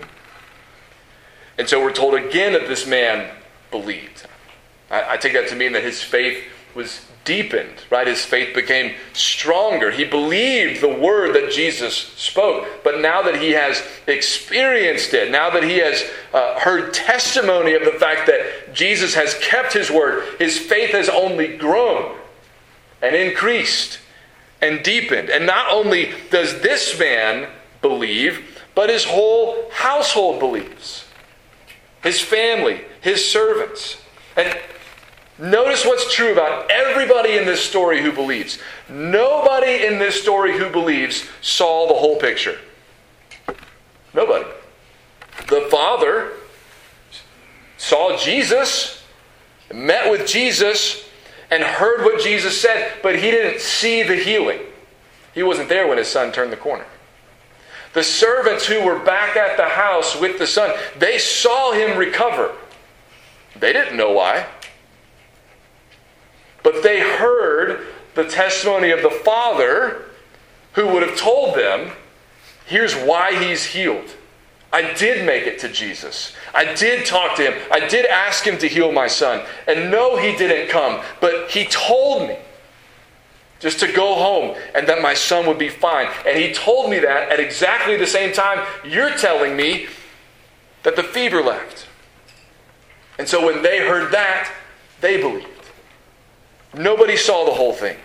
And 1.59 1.69
so 1.69 1.79
we're 1.79 1.93
told 1.93 2.15
again 2.15 2.53
that 2.53 2.67
this 2.67 2.87
man 2.87 3.31
believed. 3.69 4.25
I, 4.89 5.13
I 5.13 5.17
take 5.17 5.33
that 5.33 5.47
to 5.49 5.55
mean 5.55 5.73
that 5.73 5.83
his 5.83 6.01
faith 6.01 6.45
was 6.75 7.05
deepened, 7.23 7.83
right? 7.89 8.07
His 8.07 8.25
faith 8.25 8.55
became 8.55 8.95
stronger. 9.13 9.91
He 9.91 10.05
believed 10.05 10.81
the 10.81 10.93
word 10.93 11.35
that 11.35 11.51
Jesus 11.51 11.95
spoke. 11.95 12.67
But 12.83 12.99
now 12.99 13.21
that 13.21 13.39
he 13.39 13.51
has 13.51 13.83
experienced 14.07 15.13
it, 15.13 15.31
now 15.31 15.49
that 15.51 15.63
he 15.63 15.77
has 15.77 16.03
uh, 16.33 16.59
heard 16.59 16.93
testimony 16.93 17.73
of 17.73 17.85
the 17.85 17.91
fact 17.91 18.27
that 18.27 18.73
Jesus 18.73 19.13
has 19.13 19.35
kept 19.35 19.73
his 19.73 19.91
word, 19.91 20.39
his 20.39 20.57
faith 20.57 20.91
has 20.91 21.09
only 21.09 21.57
grown 21.57 22.17
and 23.01 23.15
increased 23.15 23.99
and 24.61 24.83
deepened. 24.83 25.29
And 25.29 25.45
not 25.45 25.71
only 25.71 26.13
does 26.29 26.61
this 26.61 26.97
man 26.99 27.49
believe, 27.81 28.63
but 28.75 28.89
his 28.89 29.03
whole 29.03 29.69
household 29.71 30.39
believes. 30.39 31.05
His 32.03 32.21
family, 32.21 32.81
his 33.01 33.29
servants. 33.29 33.97
And 34.35 34.57
Notice 35.41 35.83
what's 35.85 36.13
true 36.13 36.31
about 36.31 36.69
everybody 36.69 37.35
in 37.35 37.45
this 37.45 37.61
story 37.61 37.99
who 37.99 38.11
believes. 38.11 38.59
Nobody 38.87 39.87
in 39.87 39.97
this 39.97 40.21
story 40.21 40.55
who 40.55 40.69
believes 40.69 41.27
saw 41.41 41.87
the 41.87 41.95
whole 41.95 42.17
picture. 42.17 42.59
Nobody. 44.13 44.45
The 45.47 45.67
Father 45.71 46.33
saw 47.77 48.15
Jesus, 48.17 49.03
met 49.73 50.11
with 50.11 50.27
Jesus, 50.27 51.09
and 51.49 51.63
heard 51.63 52.05
what 52.05 52.21
Jesus 52.21 52.61
said, 52.61 52.93
but 53.01 53.15
he 53.15 53.31
didn't 53.31 53.61
see 53.61 54.03
the 54.03 54.17
healing. 54.17 54.59
He 55.33 55.41
wasn't 55.41 55.69
there 55.69 55.87
when 55.87 55.97
his 55.97 56.07
son 56.07 56.31
turned 56.31 56.51
the 56.51 56.57
corner. 56.57 56.85
The 57.93 58.03
servants 58.03 58.67
who 58.67 58.85
were 58.85 58.99
back 58.99 59.35
at 59.35 59.57
the 59.57 59.69
house 59.69 60.15
with 60.19 60.37
the 60.37 60.45
son, 60.45 60.77
they 60.99 61.17
saw 61.17 61.71
him 61.71 61.97
recover. 61.97 62.51
They 63.59 63.73
didn't 63.73 63.97
know 63.97 64.11
why. 64.11 64.45
But 66.63 66.83
they 66.83 66.99
heard 66.99 67.87
the 68.15 68.25
testimony 68.25 68.91
of 68.91 69.01
the 69.01 69.09
Father 69.09 70.05
who 70.73 70.87
would 70.87 71.03
have 71.03 71.17
told 71.17 71.55
them, 71.55 71.91
here's 72.65 72.93
why 72.93 73.33
he's 73.43 73.65
healed. 73.65 74.15
I 74.73 74.93
did 74.93 75.25
make 75.25 75.47
it 75.47 75.59
to 75.59 75.69
Jesus. 75.69 76.33
I 76.53 76.73
did 76.73 77.05
talk 77.05 77.35
to 77.35 77.51
him. 77.51 77.61
I 77.71 77.85
did 77.87 78.05
ask 78.05 78.45
him 78.45 78.57
to 78.59 78.67
heal 78.67 78.91
my 78.91 79.07
son. 79.07 79.45
And 79.67 79.91
no, 79.91 80.17
he 80.17 80.35
didn't 80.37 80.69
come, 80.69 81.01
but 81.19 81.51
he 81.51 81.65
told 81.65 82.27
me 82.27 82.37
just 83.59 83.79
to 83.79 83.91
go 83.91 84.15
home 84.15 84.57
and 84.73 84.87
that 84.87 85.01
my 85.01 85.13
son 85.13 85.45
would 85.47 85.59
be 85.59 85.69
fine. 85.69 86.07
And 86.25 86.37
he 86.37 86.53
told 86.53 86.89
me 86.89 86.99
that 86.99 87.31
at 87.31 87.39
exactly 87.39 87.97
the 87.97 88.07
same 88.07 88.33
time 88.33 88.65
you're 88.85 89.15
telling 89.17 89.55
me 89.55 89.87
that 90.83 90.95
the 90.95 91.03
fever 91.03 91.41
left. 91.41 91.87
And 93.19 93.27
so 93.27 93.45
when 93.45 93.61
they 93.61 93.79
heard 93.79 94.11
that, 94.13 94.51
they 95.01 95.21
believed. 95.21 95.47
Nobody 96.73 97.17
saw 97.17 97.45
the 97.45 97.51
whole 97.53 97.73
thing. 97.73 97.97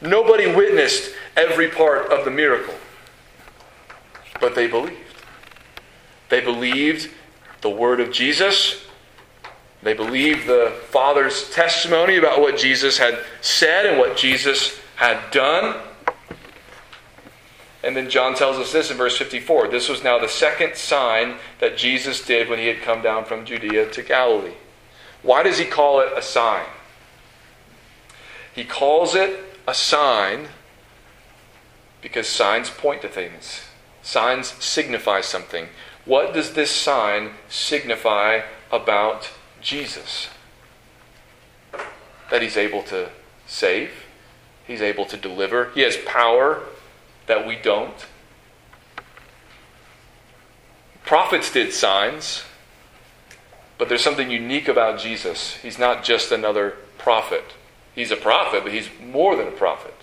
Nobody 0.00 0.52
witnessed 0.54 1.12
every 1.36 1.68
part 1.68 2.10
of 2.12 2.24
the 2.24 2.30
miracle. 2.30 2.74
but 4.40 4.54
they 4.54 4.66
believed. 4.66 4.98
They 6.28 6.40
believed 6.40 7.10
the 7.60 7.70
word 7.70 8.00
of 8.00 8.10
Jesus. 8.12 8.84
They 9.82 9.94
believed 9.94 10.46
the 10.46 10.72
Father's 10.90 11.50
testimony 11.50 12.16
about 12.16 12.40
what 12.40 12.58
Jesus 12.58 12.98
had 12.98 13.18
said 13.40 13.86
and 13.86 13.98
what 13.98 14.16
Jesus 14.16 14.78
had 14.96 15.30
done. 15.30 15.80
And 17.82 17.94
then 17.94 18.08
John 18.08 18.34
tells 18.34 18.56
us 18.56 18.72
this 18.72 18.90
in 18.90 18.96
verse 18.96 19.16
54 19.16 19.68
this 19.68 19.88
was 19.88 20.02
now 20.02 20.18
the 20.18 20.28
second 20.28 20.76
sign 20.76 21.36
that 21.60 21.76
Jesus 21.76 22.24
did 22.24 22.48
when 22.48 22.58
he 22.58 22.66
had 22.66 22.80
come 22.80 23.02
down 23.02 23.24
from 23.24 23.44
Judea 23.44 23.90
to 23.90 24.02
Galilee. 24.02 24.54
Why 25.22 25.42
does 25.42 25.58
he 25.58 25.64
call 25.64 26.00
it 26.00 26.08
a 26.16 26.22
sign? 26.22 26.64
He 28.54 28.64
calls 28.64 29.14
it 29.14 29.40
a 29.66 29.74
sign 29.74 30.48
because 32.00 32.28
signs 32.28 32.70
point 32.70 33.02
to 33.02 33.08
things, 33.08 33.62
signs 34.02 34.48
signify 34.62 35.22
something. 35.22 35.68
What 36.04 36.34
does 36.34 36.52
this 36.52 36.70
sign 36.70 37.30
signify 37.48 38.42
about 38.70 39.30
Jesus? 39.60 40.28
That 42.30 42.42
he's 42.42 42.56
able 42.56 42.82
to 42.84 43.10
save, 43.46 43.90
he's 44.66 44.82
able 44.82 45.06
to 45.06 45.16
deliver, 45.16 45.70
he 45.70 45.80
has 45.80 45.96
power 45.96 46.62
that 47.26 47.46
we 47.46 47.56
don't. 47.56 48.06
Prophets 51.04 51.50
did 51.52 51.72
signs, 51.72 52.44
but 53.78 53.88
there's 53.88 54.04
something 54.04 54.30
unique 54.30 54.68
about 54.68 55.00
Jesus. 55.00 55.56
He's 55.56 55.78
not 55.78 56.04
just 56.04 56.30
another 56.30 56.76
prophet. 56.98 57.44
He's 57.94 58.10
a 58.10 58.16
prophet, 58.16 58.62
but 58.64 58.72
he's 58.72 58.88
more 59.00 59.36
than 59.36 59.46
a 59.46 59.52
prophet. 59.52 59.94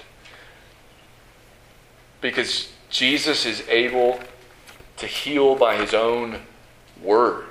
Because 2.21 2.71
Jesus 2.89 3.45
is 3.45 3.67
able 3.67 4.19
to 4.97 5.07
heal 5.07 5.55
by 5.55 5.75
his 5.75 5.93
own 5.93 6.41
word. 7.01 7.45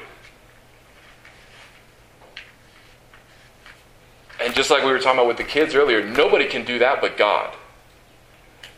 And 4.40 4.54
just 4.54 4.70
like 4.70 4.84
we 4.84 4.90
were 4.90 4.98
talking 4.98 5.18
about 5.18 5.28
with 5.28 5.36
the 5.36 5.44
kids 5.44 5.74
earlier, 5.74 6.02
nobody 6.02 6.46
can 6.46 6.64
do 6.64 6.78
that 6.78 7.00
but 7.00 7.18
God. 7.18 7.54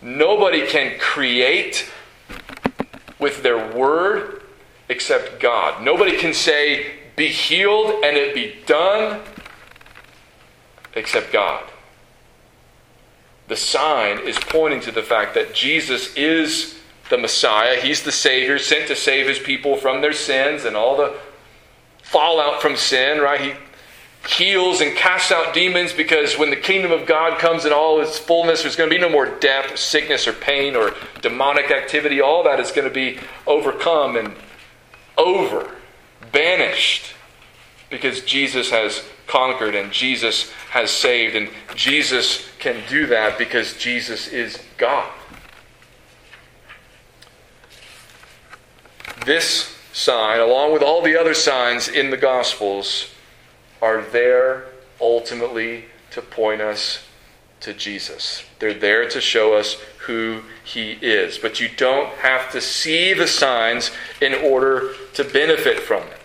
Nobody 0.01 0.67
can 0.67 0.99
create 0.99 1.89
with 3.21 3.45
their 3.45 3.73
word 3.73 4.43
except 4.89 5.39
God. 5.41 5.83
Nobody 5.83 6.17
can 6.17 6.35
say, 6.35 6.95
be 7.15 7.29
healed 7.29 8.03
and 8.05 8.17
it 8.17 8.35
be 8.35 8.57
done 8.67 9.21
except 10.95 11.33
God. 11.33 11.65
The 13.49 13.57
sign 13.57 14.19
is 14.27 14.39
pointing 14.39 14.81
to 14.83 14.93
the 14.93 15.03
fact 15.03 15.35
that 15.35 15.55
Jesus 15.55 16.15
is 16.17 16.79
the 17.11 17.19
Messiah. 17.19 17.81
He's 17.81 18.03
the 18.03 18.13
Savior 18.13 18.59
sent 18.59 18.89
to 18.89 18.97
save 18.97 19.27
his 19.27 19.39
people 19.39 19.77
from 19.77 20.01
their 20.01 20.13
sins 20.13 20.65
and 20.65 20.77
all 20.77 20.97
the 20.97 21.15
fallout 22.03 22.63
from 22.63 22.77
sin, 22.77 23.21
right? 23.21 23.41
He 23.41 23.53
heals 24.29 24.81
and 24.81 24.97
casts 24.97 25.33
out 25.33 25.53
demons 25.53 25.93
because 25.93 26.39
when 26.39 26.51
the 26.51 26.57
kingdom 26.57 26.93
of 26.93 27.07
God 27.07 27.39
comes 27.39 27.65
in 27.65 27.73
all 27.73 28.01
its 28.01 28.19
fullness, 28.19 28.63
there's 28.63 28.77
going 28.77 28.89
to 28.89 28.95
be 28.95 29.01
no 29.01 29.09
more 29.09 29.27
death, 29.27 29.77
sickness, 29.77 30.29
or 30.29 30.33
pain, 30.33 30.77
or 30.77 30.95
demonic 31.21 31.71
activity. 31.71 32.21
All 32.21 32.45
that 32.45 32.61
is 32.61 32.71
going 32.71 32.89
to 32.89 32.95
be 32.95 33.19
overcome 33.47 34.17
and 34.17 34.35
over, 35.19 35.75
banished, 36.31 37.15
because 37.91 38.23
Jesus 38.23 38.71
has 38.71 39.05
conquered 39.27 39.75
and 39.75 39.93
Jesus 39.93 40.51
has 40.71 40.91
saved. 40.91 41.37
And 41.37 41.49
Jesus 41.75 42.49
can 42.59 42.83
do 42.89 43.07
that 43.07 43.39
because 43.39 43.77
Jesus 43.77 44.29
is 44.29 44.59
God. 44.79 45.11
This 49.25 49.77
sign, 49.93 50.41
along 50.41 50.73
with 50.73 50.83
all 50.83 51.03
the 51.03 51.19
other 51.19 51.35
signs 51.35 51.89
in 51.89 52.11
the 52.11 52.17
Gospels, 52.17 53.13
are 53.81 54.03
there 54.03 54.65
ultimately 55.01 55.85
to 56.11 56.23
point 56.23 56.61
us 56.61 57.05
to 57.61 57.73
Jesus. 57.73 58.45
They're 58.59 58.75
there 58.75 59.09
to 59.09 59.21
show 59.21 59.55
us 59.55 59.75
who 59.99 60.43
He 60.65 60.93
is. 61.01 61.39
But 61.39 61.61
you 61.61 61.69
don't 61.77 62.09
have 62.15 62.51
to 62.53 62.61
see 62.61 63.15
the 63.15 63.29
signs 63.29 63.93
in 64.21 64.35
order 64.35 64.95
to 65.15 65.25
benefit 65.25 65.81
from 65.81 66.01
them. 66.01 66.19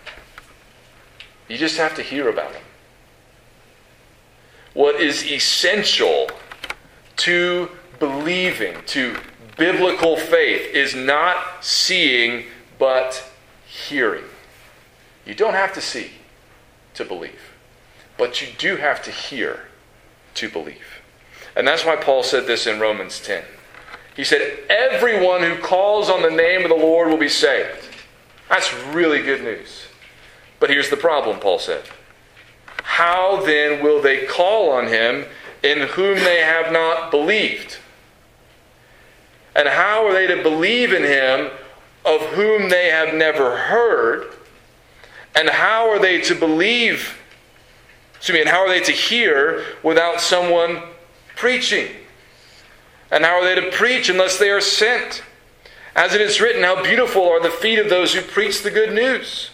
You 1.47 1.57
just 1.57 1.77
have 1.77 1.95
to 1.95 2.03
hear 2.03 2.29
about 2.29 2.53
them. 2.53 2.63
What 4.77 5.01
is 5.01 5.25
essential 5.25 6.29
to 7.15 7.67
believing, 7.97 8.75
to 8.85 9.17
biblical 9.57 10.17
faith, 10.17 10.71
is 10.71 10.93
not 10.93 11.65
seeing, 11.65 12.45
but 12.77 13.27
hearing. 13.65 14.25
You 15.25 15.33
don't 15.33 15.55
have 15.55 15.73
to 15.73 15.81
see 15.81 16.11
to 16.93 17.03
believe. 17.03 17.55
But 18.19 18.39
you 18.39 18.49
do 18.59 18.75
have 18.75 19.01
to 19.05 19.09
hear 19.09 19.61
to 20.35 20.47
believe. 20.47 21.01
And 21.55 21.67
that's 21.67 21.83
why 21.83 21.95
Paul 21.95 22.21
said 22.21 22.45
this 22.45 22.67
in 22.67 22.79
Romans 22.79 23.19
10. 23.19 23.43
He 24.15 24.23
said, 24.23 24.59
Everyone 24.69 25.41
who 25.41 25.57
calls 25.57 26.07
on 26.07 26.21
the 26.21 26.29
name 26.29 26.61
of 26.61 26.69
the 26.69 26.75
Lord 26.75 27.07
will 27.07 27.17
be 27.17 27.29
saved. 27.29 27.87
That's 28.47 28.71
really 28.93 29.23
good 29.23 29.43
news. 29.43 29.87
But 30.59 30.69
here's 30.69 30.91
the 30.91 30.97
problem, 30.97 31.39
Paul 31.39 31.57
said. 31.57 31.81
How 32.87 33.41
then 33.45 33.83
will 33.83 34.01
they 34.01 34.25
call 34.25 34.71
on 34.71 34.87
him 34.87 35.25
in 35.61 35.81
whom 35.89 36.15
they 36.15 36.39
have 36.39 36.71
not 36.71 37.11
believed? 37.11 37.77
And 39.55 39.67
how 39.67 40.07
are 40.07 40.13
they 40.13 40.25
to 40.27 40.41
believe 40.41 40.93
in 40.93 41.03
him 41.03 41.51
of 42.05 42.21
whom 42.21 42.69
they 42.69 42.89
have 42.89 43.13
never 43.13 43.57
heard? 43.57 44.33
And 45.35 45.49
how 45.49 45.89
are 45.89 45.99
they 45.99 46.21
to 46.21 46.33
believe? 46.33 47.19
Excuse 48.15 48.33
me, 48.33 48.41
and 48.41 48.49
how 48.49 48.61
are 48.61 48.69
they 48.69 48.79
to 48.79 48.93
hear 48.93 49.63
without 49.83 50.21
someone 50.21 50.81
preaching? 51.35 51.91
And 53.11 53.25
how 53.25 53.41
are 53.41 53.43
they 53.43 53.61
to 53.61 53.69
preach 53.69 54.09
unless 54.09 54.39
they 54.39 54.49
are 54.49 54.61
sent? 54.61 55.23
As 55.93 56.13
it 56.15 56.21
is 56.21 56.39
written, 56.39 56.63
How 56.63 56.81
beautiful 56.81 57.29
are 57.29 57.41
the 57.41 57.51
feet 57.51 57.79
of 57.79 57.89
those 57.89 58.13
who 58.13 58.21
preach 58.21 58.63
the 58.63 58.71
good 58.71 58.93
news. 58.93 59.51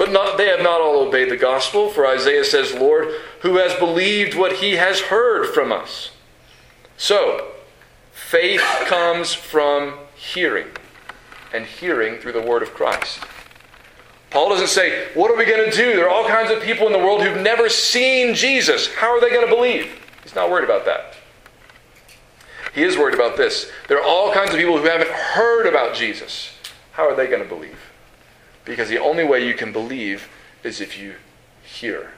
But 0.00 0.12
not, 0.12 0.38
they 0.38 0.46
have 0.46 0.62
not 0.62 0.80
all 0.80 1.06
obeyed 1.06 1.28
the 1.28 1.36
gospel, 1.36 1.90
for 1.90 2.06
Isaiah 2.06 2.42
says, 2.42 2.72
Lord, 2.72 3.08
who 3.40 3.58
has 3.58 3.74
believed 3.74 4.34
what 4.34 4.54
he 4.54 4.76
has 4.76 4.98
heard 4.98 5.52
from 5.52 5.70
us? 5.70 6.12
So, 6.96 7.48
faith 8.10 8.62
comes 8.86 9.34
from 9.34 9.98
hearing, 10.14 10.68
and 11.52 11.66
hearing 11.66 12.16
through 12.16 12.32
the 12.32 12.40
word 12.40 12.62
of 12.62 12.72
Christ. 12.72 13.22
Paul 14.30 14.48
doesn't 14.48 14.68
say, 14.68 15.08
What 15.12 15.30
are 15.30 15.36
we 15.36 15.44
going 15.44 15.70
to 15.70 15.76
do? 15.76 15.94
There 15.94 16.06
are 16.06 16.10
all 16.10 16.26
kinds 16.26 16.50
of 16.50 16.62
people 16.62 16.86
in 16.86 16.94
the 16.94 16.98
world 16.98 17.22
who've 17.22 17.42
never 17.42 17.68
seen 17.68 18.34
Jesus. 18.34 18.88
How 18.94 19.14
are 19.14 19.20
they 19.20 19.28
going 19.28 19.46
to 19.46 19.54
believe? 19.54 20.00
He's 20.22 20.34
not 20.34 20.50
worried 20.50 20.64
about 20.64 20.86
that. 20.86 21.14
He 22.74 22.84
is 22.84 22.96
worried 22.96 23.16
about 23.16 23.36
this. 23.36 23.70
There 23.86 23.98
are 23.98 24.06
all 24.06 24.32
kinds 24.32 24.52
of 24.52 24.56
people 24.56 24.78
who 24.78 24.84
haven't 24.84 25.10
heard 25.10 25.66
about 25.66 25.94
Jesus. 25.94 26.54
How 26.92 27.06
are 27.06 27.14
they 27.14 27.26
going 27.26 27.42
to 27.42 27.48
believe? 27.48 27.89
Because 28.64 28.88
the 28.88 28.98
only 28.98 29.24
way 29.24 29.46
you 29.46 29.54
can 29.54 29.72
believe 29.72 30.28
is 30.62 30.80
if 30.80 30.98
you 30.98 31.14
hear. 31.62 32.12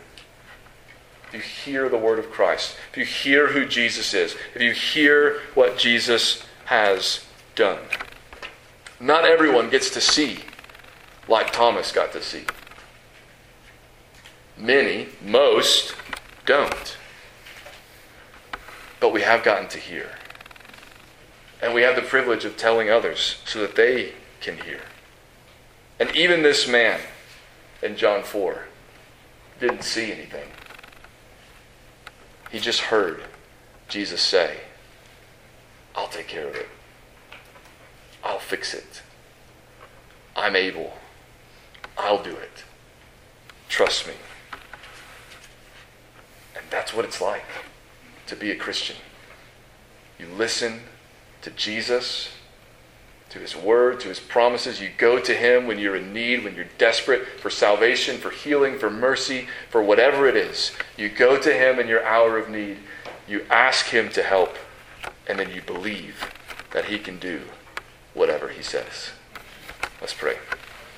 If 1.28 1.34
you 1.34 1.40
hear 1.40 1.88
the 1.88 1.96
word 1.96 2.18
of 2.18 2.30
Christ, 2.30 2.76
if 2.90 2.98
you 2.98 3.04
hear 3.04 3.48
who 3.48 3.64
Jesus 3.64 4.12
is, 4.12 4.36
if 4.54 4.60
you 4.60 4.72
hear 4.72 5.40
what 5.54 5.78
Jesus 5.78 6.44
has 6.66 7.24
done. 7.54 7.78
Not 9.00 9.24
everyone 9.24 9.70
gets 9.70 9.90
to 9.90 10.00
see 10.00 10.40
like 11.28 11.52
Thomas 11.52 11.92
got 11.92 12.12
to 12.12 12.22
see. 12.22 12.44
Many, 14.56 15.08
most, 15.24 15.94
don't. 16.46 16.96
But 19.00 19.12
we 19.12 19.22
have 19.22 19.42
gotten 19.42 19.68
to 19.70 19.78
hear. 19.78 20.10
And 21.60 21.74
we 21.74 21.82
have 21.82 21.96
the 21.96 22.02
privilege 22.02 22.44
of 22.44 22.56
telling 22.56 22.90
others 22.90 23.40
so 23.44 23.60
that 23.60 23.76
they 23.76 24.12
can 24.40 24.58
hear. 24.58 24.80
And 26.02 26.16
even 26.16 26.42
this 26.42 26.66
man 26.66 26.98
in 27.80 27.94
John 27.94 28.24
4 28.24 28.64
didn't 29.60 29.84
see 29.84 30.10
anything. 30.10 30.48
He 32.50 32.58
just 32.58 32.80
heard 32.80 33.22
Jesus 33.86 34.20
say, 34.20 34.62
I'll 35.94 36.08
take 36.08 36.26
care 36.26 36.48
of 36.48 36.56
it. 36.56 36.66
I'll 38.24 38.40
fix 38.40 38.74
it. 38.74 39.02
I'm 40.34 40.56
able. 40.56 40.94
I'll 41.96 42.20
do 42.20 42.32
it. 42.32 42.64
Trust 43.68 44.08
me. 44.08 44.14
And 46.56 46.64
that's 46.68 46.92
what 46.92 47.04
it's 47.04 47.20
like 47.20 47.44
to 48.26 48.34
be 48.34 48.50
a 48.50 48.56
Christian. 48.56 48.96
You 50.18 50.26
listen 50.36 50.80
to 51.42 51.50
Jesus, 51.50 52.30
to 53.32 53.38
His 53.38 53.56
Word, 53.56 54.00
to 54.00 54.08
His 54.08 54.20
promises. 54.20 54.80
You 54.80 54.90
go 54.96 55.18
to 55.18 55.34
Him 55.34 55.66
when 55.66 55.78
you're 55.78 55.96
in 55.96 56.12
need, 56.12 56.44
when 56.44 56.54
you're 56.54 56.66
desperate 56.78 57.26
for 57.40 57.50
salvation, 57.50 58.18
for 58.18 58.30
healing, 58.30 58.78
for 58.78 58.90
mercy, 58.90 59.48
for 59.70 59.82
whatever 59.82 60.26
it 60.26 60.36
is. 60.36 60.72
You 60.96 61.08
go 61.08 61.38
to 61.38 61.52
Him 61.52 61.78
in 61.78 61.88
your 61.88 62.04
hour 62.04 62.38
of 62.38 62.48
need. 62.48 62.78
You 63.26 63.44
ask 63.50 63.86
Him 63.86 64.10
to 64.10 64.22
help, 64.22 64.56
and 65.26 65.38
then 65.38 65.50
you 65.50 65.62
believe 65.62 66.30
that 66.72 66.86
He 66.86 66.98
can 66.98 67.18
do 67.18 67.42
whatever 68.14 68.48
he 68.48 68.62
says. 68.62 69.10
Let's 70.00 70.14
pray. 70.14 70.36